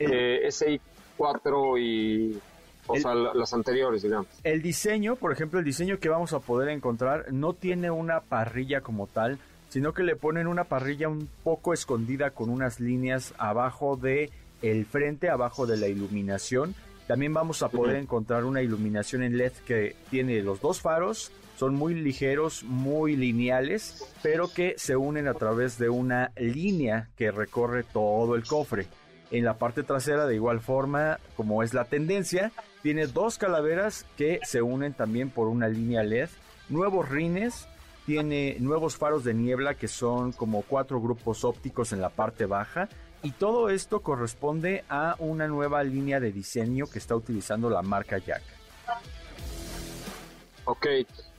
[0.00, 2.40] eh, SI4 y
[2.92, 4.26] o sea, las anteriores, digamos.
[4.44, 8.80] El diseño, por ejemplo, el diseño que vamos a poder encontrar no tiene una parrilla
[8.80, 13.96] como tal, sino que le ponen una parrilla un poco escondida con unas líneas abajo
[13.96, 14.30] de
[14.62, 16.74] el frente, abajo de la iluminación.
[17.06, 21.74] También vamos a poder encontrar una iluminación en LED que tiene los dos faros, son
[21.74, 27.82] muy ligeros, muy lineales, pero que se unen a través de una línea que recorre
[27.82, 28.86] todo el cofre.
[29.30, 32.50] En la parte trasera, de igual forma, como es la tendencia,
[32.82, 36.28] tiene dos calaveras que se unen también por una línea LED,
[36.68, 37.68] nuevos rines,
[38.06, 42.88] tiene nuevos faros de niebla que son como cuatro grupos ópticos en la parte baja
[43.22, 48.18] y todo esto corresponde a una nueva línea de diseño que está utilizando la marca
[48.18, 48.42] Jack.
[50.64, 50.86] Ok,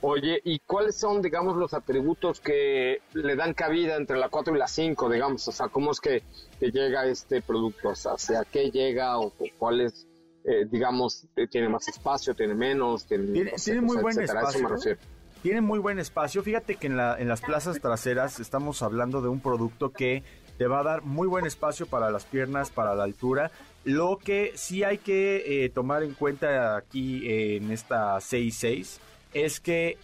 [0.02, 4.58] oye, ¿y cuáles son, digamos, los atributos que le dan cabida entre la 4 y
[4.58, 5.46] la 5, digamos?
[5.48, 6.22] O sea, ¿cómo es que,
[6.60, 7.90] llega este producto?
[7.90, 10.06] O sea, ¿hacia qué llega o, cuáles,
[10.44, 13.06] eh, digamos, eh, tiene más espacio, tiene menos?
[13.06, 14.98] Tiene, tiene, muy buen espacio.
[15.42, 16.42] Tiene muy buen espacio.
[16.42, 20.22] Fíjate que en, la, en las plazas traseras estamos hablando de un producto que
[20.58, 23.50] te va a dar muy buen espacio para las piernas, para la altura.
[23.84, 28.98] Lo que sí hay que eh, tomar en cuenta aquí en esta 6.6
[29.34, 29.98] es que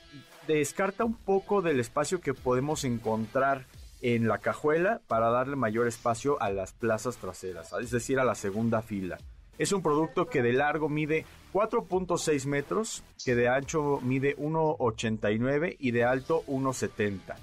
[0.46, 3.66] descarta un poco del espacio que podemos encontrar
[4.01, 8.35] en la cajuela para darle mayor espacio a las plazas traseras, es decir, a la
[8.35, 9.18] segunda fila.
[9.59, 15.90] Es un producto que de largo mide 4.6 metros, que de ancho mide 1.89 y
[15.90, 17.35] de alto 1.70.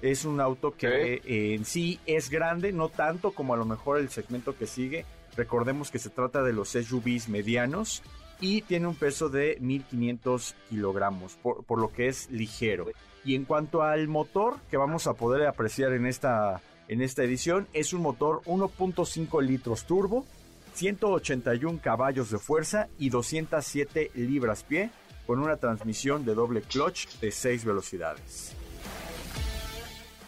[0.00, 3.98] Es un auto que eh, en sí es grande, no tanto como a lo mejor
[3.98, 5.04] el segmento que sigue.
[5.36, 8.02] Recordemos que se trata de los SUVs medianos
[8.40, 12.86] y tiene un peso de 1500 kilogramos, por, por, lo que es ligero.
[13.24, 17.66] Y en cuanto al motor que vamos a poder apreciar en esta, en esta edición,
[17.72, 20.26] es un motor 1.5 litros turbo,
[20.74, 24.90] 181 caballos de fuerza y 207 libras-pie,
[25.26, 28.54] con una transmisión de doble clutch de 6 velocidades.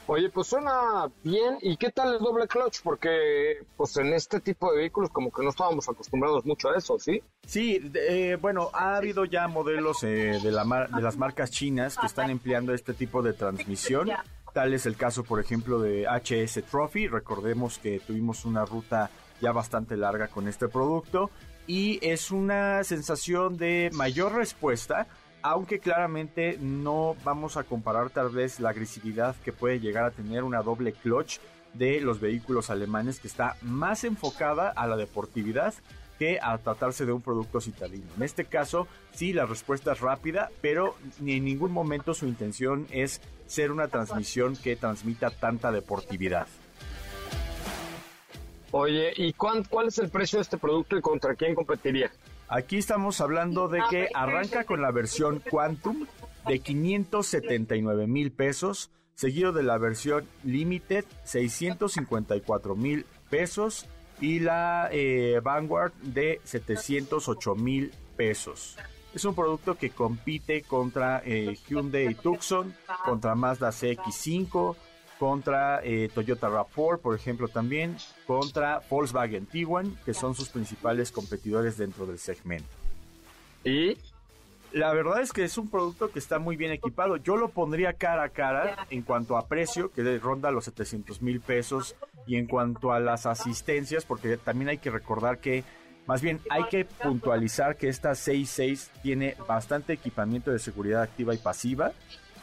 [0.09, 1.59] Oye, pues suena bien.
[1.63, 2.81] ¿Y qué tal el doble clutch?
[2.83, 6.97] Porque pues en este tipo de vehículos como que no estábamos acostumbrados mucho a eso,
[6.99, 7.23] ¿sí?
[7.45, 12.07] Sí, eh, bueno, ha habido ya modelos eh, de, la de las marcas chinas que
[12.07, 14.11] están empleando este tipo de transmisión.
[14.55, 17.09] Tal es el caso, por ejemplo, de HS Trophy.
[17.09, 21.31] Recordemos que tuvimos una ruta ya bastante larga con este producto
[21.67, 25.07] y es una sensación de mayor respuesta
[25.43, 30.43] aunque claramente no vamos a comparar tal vez la agresividad que puede llegar a tener
[30.43, 31.39] una doble clutch
[31.75, 35.75] de los vehículos alemanes que está más enfocada a la deportividad
[36.19, 38.07] que a tratarse de un producto citadino.
[38.17, 42.87] En este caso, sí, la respuesta es rápida, pero ni en ningún momento su intención
[42.91, 46.49] es ser una transmisión que transmita tanta deportividad.
[48.79, 52.13] Oye, ¿y cuál es el precio de este producto y contra quién competiría?
[52.47, 56.07] Aquí estamos hablando de que arranca con la versión Quantum
[56.47, 63.87] de 579 mil pesos, seguido de la versión Limited 654 mil pesos
[64.21, 68.77] y la eh, Vanguard de 708 mil pesos.
[69.15, 72.75] Es un producto que compite contra eh, Hyundai Tucson,
[73.07, 74.77] contra Mazda CX5,
[75.19, 81.77] contra eh, Toyota RAV4, por ejemplo, también, contra Volkswagen Tiguan, que son sus principales competidores
[81.77, 82.69] dentro del segmento.
[83.65, 83.97] Y
[84.73, 87.17] la verdad es que es un producto que está muy bien equipado.
[87.17, 91.41] Yo lo pondría cara a cara en cuanto a precio, que ronda los 700 mil
[91.41, 95.65] pesos, y en cuanto a las asistencias, porque también hay que recordar que,
[96.07, 101.39] más bien, hay que puntualizar que esta 66 tiene bastante equipamiento de seguridad activa y
[101.39, 101.93] pasiva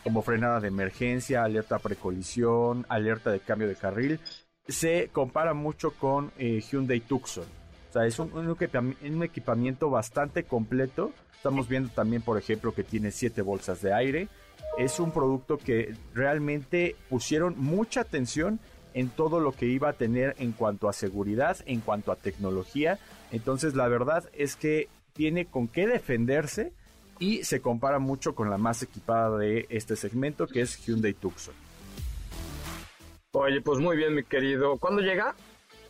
[0.03, 4.19] como frenada de emergencia, alerta precolisión, alerta de cambio de carril,
[4.67, 7.45] se compara mucho con eh, Hyundai Tucson.
[7.89, 11.11] O sea, es un, equipamiento bastante completo.
[11.35, 14.29] Estamos viendo también, por ejemplo, que tiene siete bolsas de aire.
[14.77, 18.59] Es un producto que realmente pusieron mucha atención
[18.95, 22.97] en todo lo que iba a tener en cuanto a seguridad, en cuanto a tecnología.
[23.31, 26.73] Entonces, la verdad es que tiene con qué defenderse
[27.23, 31.53] y se compara mucho con la más equipada de este segmento que es Hyundai Tucson.
[33.31, 34.77] Oye, pues muy bien, mi querido.
[34.77, 35.33] ¿Cuándo llega?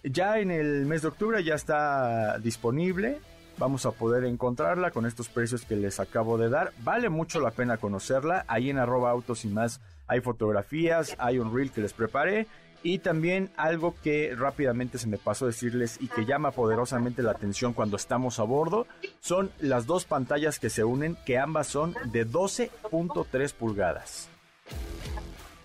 [0.04, 3.18] Ya en el mes de octubre ya está disponible.
[3.58, 6.72] Vamos a poder encontrarla con estos precios que les acabo de dar.
[6.84, 8.46] Vale mucho la pena conocerla.
[8.48, 12.46] Ahí en arroba autos y más hay fotografías, hay un reel que les preparé
[12.84, 17.74] y también algo que rápidamente se me pasó decirles y que llama poderosamente la atención
[17.74, 18.86] cuando estamos a bordo
[19.22, 24.30] son las dos pantallas que se unen, que ambas son de 12.3 pulgadas.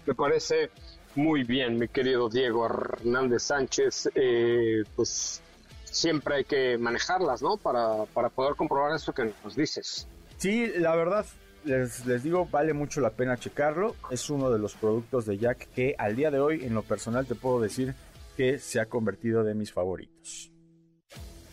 [0.07, 0.71] Me parece
[1.17, 4.11] muy bien, mi querido Diego Hernández Sánchez.
[4.15, 5.43] Eh, pues
[5.85, 7.57] siempre hay que manejarlas, ¿no?
[7.57, 10.07] Para, para poder comprobar esto que nos dices.
[10.37, 11.27] Sí, la verdad,
[11.65, 13.95] les, digo, vale mucho la pena checarlo.
[14.11, 17.27] Es uno de los productos de Jack que al día de hoy, en lo personal,
[17.27, 17.95] te puedo decir
[18.37, 20.51] que se ha convertido de mis favoritos.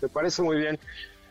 [0.01, 0.79] Me parece muy bien.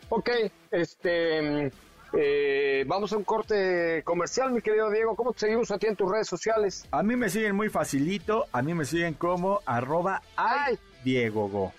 [0.08, 0.30] Ok,
[0.70, 1.70] este.
[2.16, 5.16] Eh, vamos a un corte comercial, mi querido Diego.
[5.16, 6.86] ¿Cómo te seguimos a ti en tus redes sociales?
[6.92, 8.46] A mí me siguen muy facilito.
[8.52, 11.72] A mí me siguen como arroba ay, Diego Go.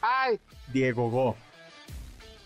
[0.00, 0.38] Ay.
[0.72, 1.36] Diego Go.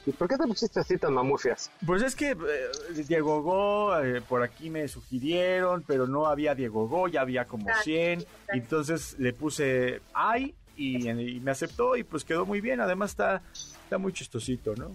[0.09, 1.71] ¿Y por qué te pusiste así tan mamufias?
[1.85, 6.89] Pues es que eh, Diego Go, eh, por aquí me sugirieron, pero no había Diego
[6.89, 8.25] Go, ya había como 100.
[8.49, 12.81] Entonces le puse ay y, me aceptó y pues quedó muy bien.
[12.81, 14.93] Además está, está muy chistosito, ¿no?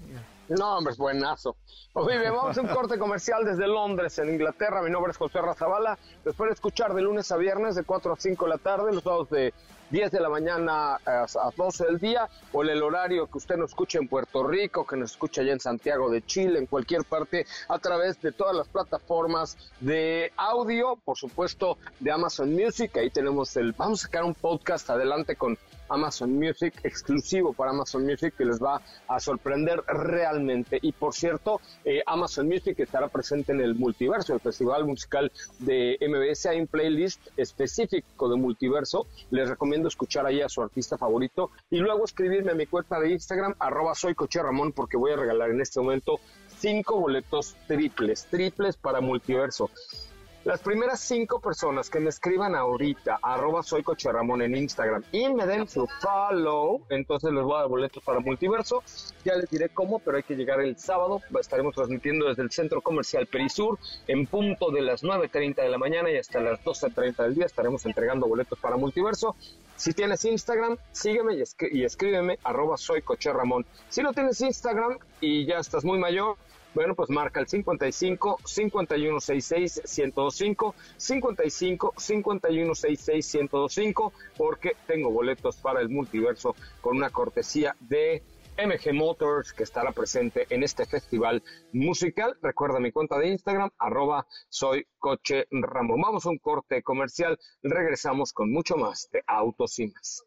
[0.49, 1.57] No, hombre, es buenazo.
[1.93, 4.81] Oye, vamos a un corte comercial desde Londres, en Inglaterra.
[4.81, 5.99] Mi nombre es José Razabala.
[6.25, 9.03] Después de escuchar de lunes a viernes, de 4 a 5 de la tarde, los
[9.03, 9.53] dos de
[9.93, 13.99] 10 de la mañana a 12 del día, o el horario que usted nos escuche
[13.99, 17.77] en Puerto Rico, que nos escuche allá en Santiago de Chile, en cualquier parte, a
[17.77, 22.97] través de todas las plataformas de audio, por supuesto, de Amazon Music.
[22.97, 23.73] Ahí tenemos el.
[23.73, 25.59] Vamos a sacar un podcast adelante con
[25.93, 30.79] Amazon Music, exclusivo para Amazon Music, que les va a sorprender realmente.
[30.81, 35.97] Y por cierto, eh, Amazon Music estará presente en el Multiverso, el festival musical de
[36.01, 36.47] MBS.
[36.47, 39.07] Hay un playlist específico de Multiverso.
[39.29, 43.11] Les recomiendo escuchar ahí a su artista favorito y luego escribirme a mi cuenta de
[43.11, 46.19] Instagram, arroba soy Coche Ramón, porque voy a regalar en este momento
[46.57, 49.69] cinco boletos triples, triples para Multiverso.
[50.45, 55.29] Las primeras cinco personas que me escriban ahorita, arroba soy Coche Ramón en Instagram y
[55.29, 58.83] me den su follow, entonces les voy a dar boletos para Multiverso.
[59.23, 61.21] Ya les diré cómo, pero hay que llegar el sábado.
[61.39, 66.11] Estaremos transmitiendo desde el Centro Comercial Perisur en punto de las 9.30 de la mañana
[66.11, 69.37] y hasta las 12.30 del día estaremos entregando boletos para Multiverso.
[69.77, 71.35] Si tienes Instagram, sígueme
[71.71, 73.65] y, escríbeme arroba soy Coche Ramón.
[73.87, 76.35] Si no tienes Instagram y ya estás muy mayor,
[76.73, 85.89] bueno, pues marca el 55 5166 1025 55 5166 1025 porque tengo boletos para el
[85.89, 88.23] multiverso con una cortesía de
[88.57, 92.37] MG Motors que estará presente en este festival musical.
[92.41, 95.47] Recuerda mi cuenta de Instagram, arroba soy coche.
[95.51, 100.23] Vamos a un corte comercial, regresamos con mucho más de Autos y más.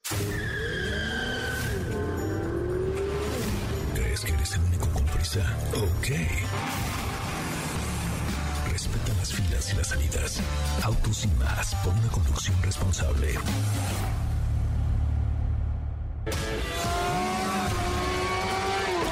[5.39, 6.09] Ok.
[8.73, 10.41] Respeta las filas y las salidas.
[10.83, 13.35] Autos y más por una conducción responsable.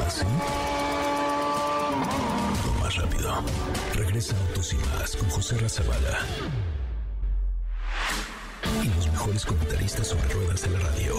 [0.07, 0.25] ¿Así?
[2.65, 3.45] Lo más rápido.
[3.95, 6.19] Regresa Autos y más con José Razabala.
[8.83, 11.15] Y los mejores comentaristas sobre ruedas de la radio.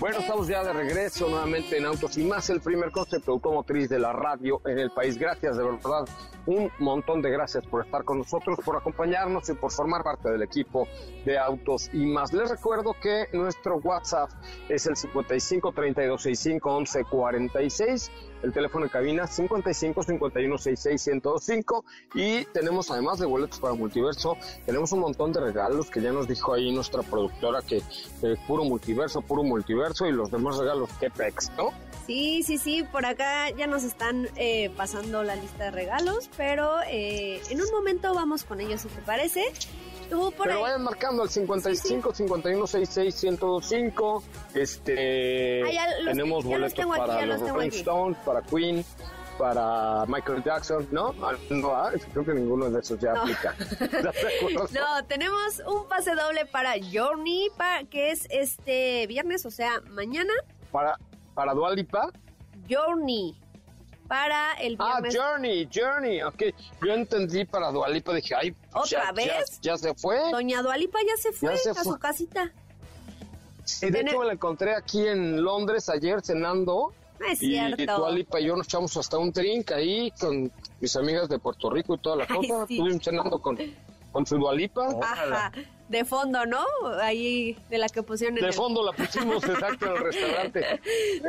[0.00, 3.98] Bueno, estamos ya de regreso nuevamente en Autos y más, el primer concepto automotriz de
[3.98, 5.16] la radio en el país.
[5.18, 6.04] Gracias de verdad
[6.46, 10.42] un montón de gracias por estar con nosotros, por acompañarnos y por formar parte del
[10.42, 10.86] equipo
[11.24, 12.32] de Autos y más.
[12.32, 14.30] Les recuerdo que nuestro WhatsApp
[14.68, 21.84] es el 55 32 65 11 46, el teléfono de cabina 55 51 66 105
[22.14, 24.36] y tenemos además de boletos para multiverso,
[24.66, 28.64] tenemos un montón de regalos que ya nos dijo ahí nuestra productora que es puro
[28.64, 31.70] multiverso, puro multiverso y los demás regalos que pex, ¿no?
[32.06, 36.80] Sí, sí, sí, por acá ya nos están eh, pasando la lista de regalos, pero
[36.86, 39.44] eh, en un momento vamos con ellos, si te parece.
[40.10, 44.22] Tú por pero vayan marcando al 55 51 66 105.
[44.52, 48.84] Este, ah, tenemos boletos para los, Rolling Stones, para Queen,
[49.38, 51.14] para Michael Jackson, ¿no?
[51.22, 53.56] Ah, no, ah, creo que ninguno de esos ya aplica.
[54.72, 60.34] no, tenemos un pase doble para Journey, para, que es este viernes, o sea, mañana.
[60.70, 60.98] Para
[61.34, 62.10] ¿Para Dualipa?
[62.68, 63.34] Journey.
[64.08, 65.16] Para el ah, viernes.
[65.16, 66.22] Ah, Journey, Journey.
[66.22, 66.42] Ok,
[66.84, 68.14] yo entendí para Dualipa.
[68.14, 69.58] Dije, ay, ¿otra vez?
[69.62, 70.30] Ya, se fue.
[70.30, 72.52] Doña Dualipa ya se fue a su casita.
[73.64, 76.92] Sí, de hecho me la encontré aquí en Londres ayer cenando.
[77.18, 77.82] No es cierto.
[77.82, 81.70] Y Dualipa y yo nos echamos hasta un drink ahí con mis amigas de Puerto
[81.70, 82.62] Rico y toda la cosa.
[82.68, 83.58] Estuvimos cenando con,
[84.12, 84.88] con su Dualipa.
[85.02, 85.50] Ajá
[85.88, 86.64] de fondo, ¿no?
[87.00, 88.38] Ahí de la que pusieron.
[88.38, 90.80] En de fondo la pusimos exacto en el restaurante.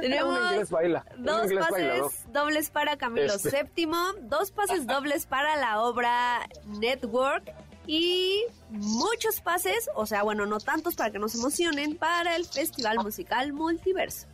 [0.02, 1.06] Tenemos baila.
[1.18, 3.64] dos pases dobles para Camilo este.
[3.76, 3.88] VII,
[4.24, 7.54] dos pases dobles para la obra Network
[7.88, 12.46] y muchos pases, o sea, bueno, no tantos para que no se emocionen, para el
[12.46, 14.28] Festival Musical Multiverso.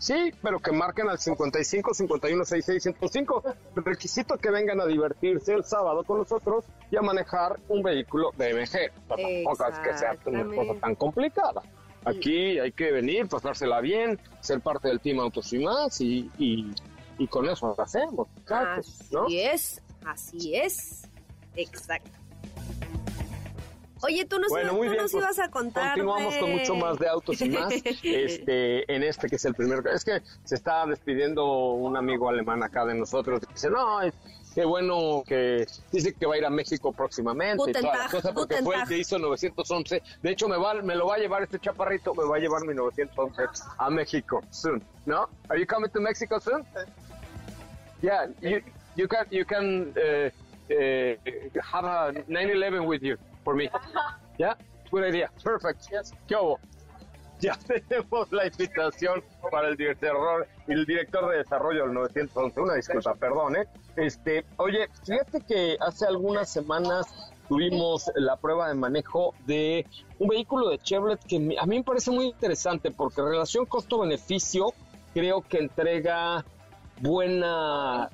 [0.00, 3.44] Sí, pero que marquen al 55 51 66 105.
[3.76, 8.54] Requisito que vengan a divertirse el sábado con nosotros y a manejar un vehículo de
[8.54, 8.90] MG.
[9.06, 11.62] Tampoco es que sea una cosa tan complicada.
[12.06, 17.26] Aquí hay que venir, pasársela bien, ser parte del team Autos y más y, y,
[17.26, 18.26] con eso lo hacemos.
[18.48, 21.02] así es, así es.
[21.56, 22.19] Exacto.
[24.02, 25.94] Oye, tú nos, ibas, tú nos ibas a contar.
[25.94, 27.72] Continuamos con mucho más de autos y más.
[28.02, 29.82] este, en este que es el primero.
[29.90, 33.42] Es que se está despidiendo un amigo alemán acá de nosotros.
[33.52, 34.00] Dice, no,
[34.54, 38.32] qué bueno que dice que va a ir a México próximamente y toda la cosa
[38.32, 40.02] porque fue el que hizo 911.
[40.22, 42.64] De hecho, me va, me lo va a llevar este chaparrito, me va a llevar
[42.66, 43.42] mi 911
[43.78, 44.82] a México soon.
[45.04, 45.28] ¿No?
[45.48, 46.64] Are you coming to Mexico soon?
[48.02, 48.62] Yeah, you,
[48.96, 50.30] you can you can uh,
[50.72, 51.16] uh,
[51.62, 53.70] have a 911 with you for me.
[54.38, 54.54] Yeah,
[54.90, 55.30] good idea.
[55.42, 55.88] Perfect.
[56.26, 56.36] ¿Qué
[57.40, 62.60] ya tenemos la invitación para el director, el director de desarrollo del 911.
[62.60, 63.66] Una disculpa, perdón, ¿eh?
[63.96, 69.86] Este, oye, fíjate que hace algunas semanas tuvimos la prueba de manejo de
[70.18, 74.72] un vehículo de Chevrolet que a mí me parece muy interesante porque relación costo-beneficio
[75.12, 76.44] creo que entrega
[77.00, 78.08] buena,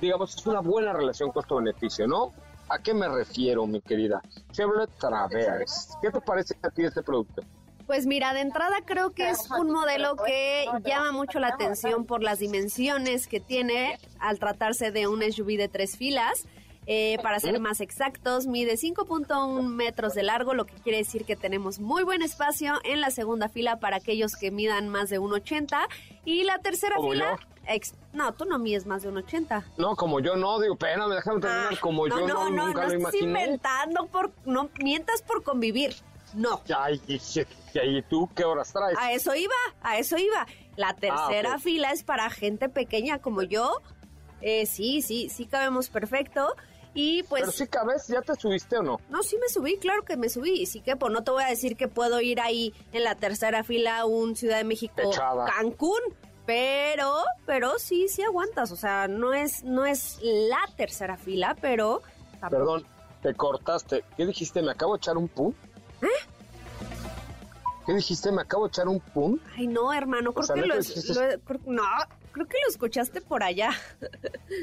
[0.00, 2.32] digamos, es una buena relación costo-beneficio, ¿no?
[2.68, 4.22] ¿A qué me refiero, mi querida?
[4.52, 5.94] Chevrolet Traverse.
[6.00, 7.42] ¿Qué te parece a ti este producto?
[7.86, 12.22] Pues mira, de entrada creo que es un modelo que llama mucho la atención por
[12.22, 16.46] las dimensiones que tiene al tratarse de un SUV de tres filas.
[16.86, 21.34] Eh, para ser más exactos, mide 5.1 metros de largo, lo que quiere decir que
[21.34, 25.78] tenemos muy buen espacio en la segunda fila para aquellos que midan más de 1.80
[26.24, 27.38] y la tercera fila...
[28.12, 29.64] no, tú no mides más de 1.80.
[29.76, 32.82] No, como yo no, digo, pena, me déjame terminar, ah, como yo no, no, nunca
[32.82, 33.24] no, lo imaginé.
[33.26, 35.94] inventando, por, no mientas por convivir.
[36.34, 36.60] No.
[36.76, 38.98] Ay, ¿y tú qué horas traes?
[38.98, 40.46] A eso iba, a eso iba.
[40.76, 43.80] La ah, tercera fila es para gente pequeña como yo.
[44.40, 46.54] Eh, sí, sí, sí cabemos perfecto.
[46.94, 47.42] Y pues...
[47.42, 49.00] Pero si cabes, ¿ya te subiste o no?
[49.08, 50.62] No, sí me subí, claro que me subí.
[50.62, 53.16] Y sí que, pues no te voy a decir que puedo ir ahí en la
[53.16, 54.94] tercera fila un Ciudad de México
[55.56, 56.00] Cancún.
[56.46, 57.14] Pero,
[57.46, 58.70] pero sí, sí aguantas.
[58.72, 62.02] O sea, no es, no es la tercera fila, pero...
[62.50, 62.84] Perdón,
[63.22, 64.04] te cortaste.
[64.16, 64.60] ¿Qué dijiste?
[64.60, 65.54] ¿Me acabo de echar un pum?
[66.02, 66.06] ¿Eh?
[67.86, 68.30] ¿Qué dijiste?
[68.32, 69.38] ¿Me acabo de echar un pum?
[69.56, 70.74] Ay, no, hermano, creo que lo,
[71.66, 71.82] No,
[72.34, 73.70] creo que lo escuchaste por allá.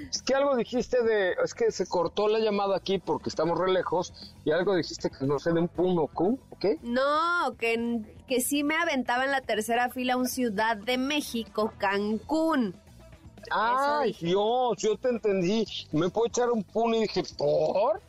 [0.10, 1.32] Es que algo dijiste de...
[1.44, 4.14] Es que se cortó la llamada aquí porque estamos re lejos
[4.44, 6.10] y algo dijiste que no sé de un pum o
[6.60, 6.78] ¿qué?
[6.82, 12.76] No, que, que sí me aventaba en la tercera fila un Ciudad de México, Cancún.
[13.50, 15.66] Ay, Dios, yo te entendí.
[15.94, 18.02] Me puedo echar un pum y dije, ¿por?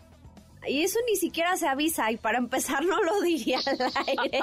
[0.66, 4.40] Y eso ni siquiera se avisa, y para empezar no lo diría al aire.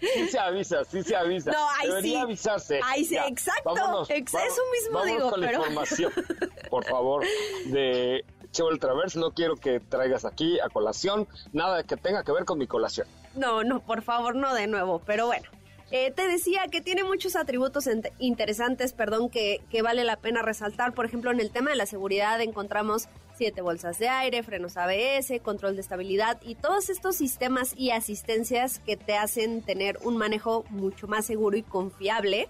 [0.00, 1.52] sí se avisa, sí se avisa.
[1.52, 2.80] No, ahí Debería avisarse.
[2.82, 3.74] Ahí sí, exacto.
[4.08, 5.30] eso mismo digo.
[5.30, 6.12] con la información,
[6.70, 7.24] por favor,
[7.66, 9.18] de Chevrolet Traverse.
[9.18, 13.06] No quiero que traigas aquí a colación nada que tenga que ver con mi colación.
[13.34, 15.48] No, no, por favor, no de nuevo, pero bueno.
[15.90, 17.88] Eh, te decía que tiene muchos atributos
[18.18, 20.92] interesantes, perdón, que, que, vale la pena resaltar.
[20.92, 23.06] Por ejemplo, en el tema de la seguridad encontramos
[23.36, 28.78] siete bolsas de aire, frenos ABS, control de estabilidad y todos estos sistemas y asistencias
[28.80, 32.48] que te hacen tener un manejo mucho más seguro y confiable.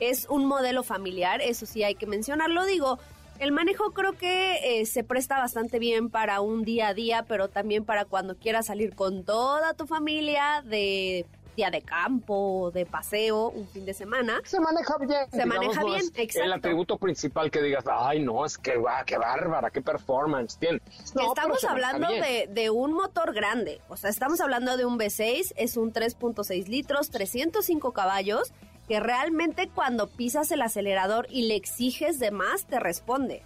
[0.00, 2.64] Es un modelo familiar, eso sí hay que mencionarlo.
[2.64, 2.98] Digo,
[3.38, 7.48] el manejo creo que eh, se presta bastante bien para un día a día, pero
[7.48, 11.26] también para cuando quieras salir con toda tu familia de
[11.56, 14.40] día de campo, de paseo, un fin de semana.
[14.44, 15.30] Se maneja bien.
[15.30, 16.44] Se maneja bien, exacto.
[16.44, 20.80] El atributo principal que digas, ay, no, es que, va, qué bárbara, qué performance tiene.
[20.94, 25.76] estamos hablando de, de, un motor grande, o sea, estamos hablando de un V6, es
[25.76, 28.52] un 3.6 litros, 305 caballos,
[28.88, 33.42] que realmente cuando pisas el acelerador y le exiges de más, te responde.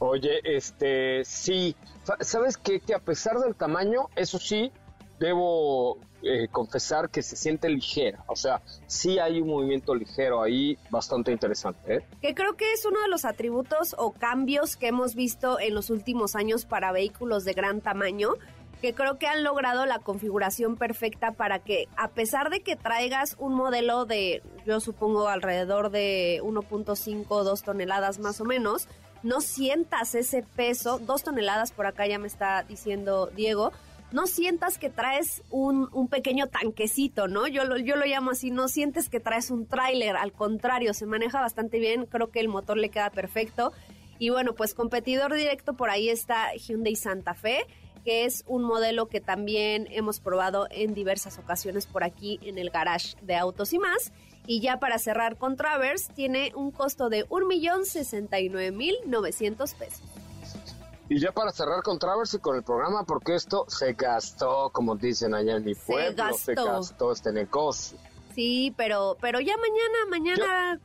[0.00, 1.74] Oye, este, sí,
[2.20, 2.80] ¿sabes qué?
[2.80, 4.70] Que a pesar del tamaño, eso sí,
[5.18, 8.24] debo eh, confesar que se siente ligera.
[8.26, 11.96] O sea, sí hay un movimiento ligero ahí bastante interesante.
[11.96, 12.04] ¿eh?
[12.20, 15.90] Que creo que es uno de los atributos o cambios que hemos visto en los
[15.90, 18.34] últimos años para vehículos de gran tamaño
[18.80, 23.34] que creo que han logrado la configuración perfecta para que a pesar de que traigas
[23.38, 28.88] un modelo de, yo supongo, alrededor de 1.5 o 2 toneladas más o menos,
[29.22, 33.72] no sientas ese peso, 2 toneladas por acá ya me está diciendo Diego,
[34.10, 37.46] no sientas que traes un, un pequeño tanquecito, ¿no?
[37.46, 41.06] Yo lo, yo lo llamo así, no sientes que traes un tráiler, al contrario, se
[41.06, 43.72] maneja bastante bien, creo que el motor le queda perfecto.
[44.18, 47.66] Y bueno, pues competidor directo por ahí está Hyundai Santa Fe,
[48.04, 52.70] que es un modelo que también hemos probado en diversas ocasiones por aquí en el
[52.70, 54.12] garage de autos y más.
[54.46, 60.17] Y ya para cerrar con Travers, tiene un costo de 1.069.900 pesos.
[61.10, 64.94] Y ya para cerrar con Travers y con el programa, porque esto se gastó, como
[64.94, 67.98] dicen allá en mi pueblo, se gastó, este negocio.
[68.34, 70.80] Sí, pero pero ya mañana, mañana...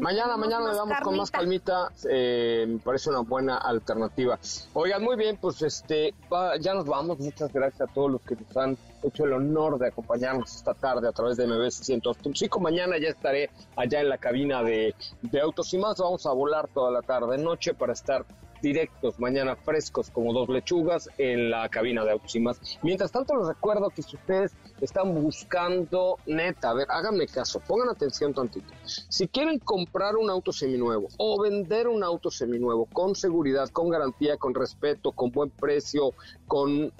[0.00, 4.38] Mañana, mañana le damos con más calmita, eh, me parece una buena alternativa.
[4.74, 6.14] Oigan, muy bien, pues este
[6.60, 9.88] ya nos vamos, muchas gracias a todos los que nos han hecho el honor de
[9.88, 12.60] acompañarnos esta tarde a través de MBS 105.
[12.60, 16.68] Mañana ya estaré allá en la cabina de, de Autos y Más, vamos a volar
[16.68, 18.24] toda la tarde, noche para estar
[18.62, 22.78] directos mañana frescos como dos lechugas en la cabina de autos y más.
[22.82, 27.90] Mientras tanto les recuerdo que si ustedes están buscando neta, a ver, háganme caso, pongan
[27.90, 28.72] atención tantito.
[28.84, 34.36] Si quieren comprar un auto seminuevo o vender un auto seminuevo con seguridad, con garantía,
[34.36, 36.12] con respeto, con buen precio,
[36.46, 36.92] con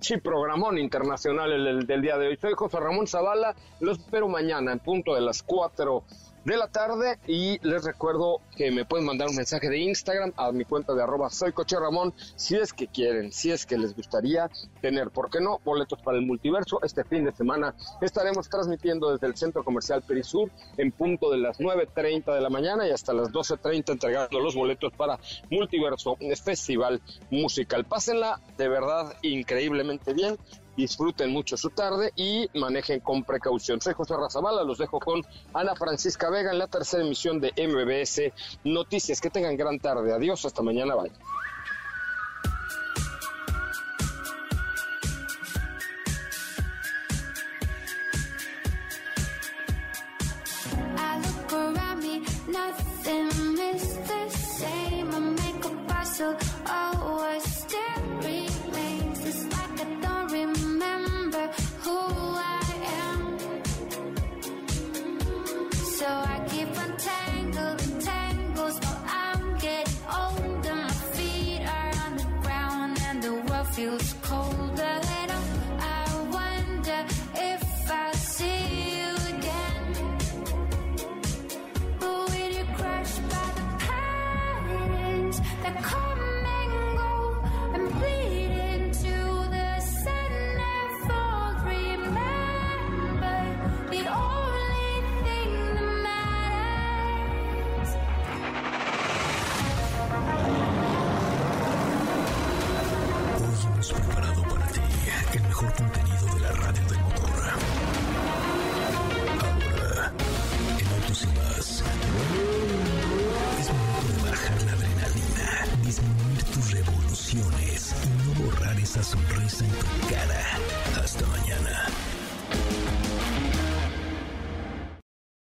[0.00, 2.36] Sí, programón internacional el, del día de hoy.
[2.36, 6.04] Soy José Ramón Zavala, los espero mañana en punto de las 4
[6.46, 10.52] de la tarde y les recuerdo que me pueden mandar un mensaje de Instagram a
[10.52, 13.96] mi cuenta de arroba soy coche Ramón si es que quieren, si es que les
[13.96, 14.48] gustaría
[14.80, 15.60] tener, ¿por qué no?
[15.64, 16.78] Boletos para el multiverso.
[16.84, 21.58] Este fin de semana estaremos transmitiendo desde el Centro Comercial Perisur en punto de las
[21.58, 25.18] 9.30 de la mañana y hasta las 12.30 entregando los boletos para
[25.50, 27.84] Multiverso Festival Musical.
[27.86, 30.38] Pásenla de verdad increíblemente bien
[30.76, 33.80] disfruten mucho su tarde y manejen con precaución.
[33.80, 35.22] Soy José Razabala, los dejo con
[35.54, 38.32] Ana Francisca Vega en la tercera emisión de MBS
[38.64, 39.20] Noticias.
[39.20, 40.12] Que tengan gran tarde.
[40.12, 40.94] Adiós, hasta mañana.
[40.94, 41.12] Bye.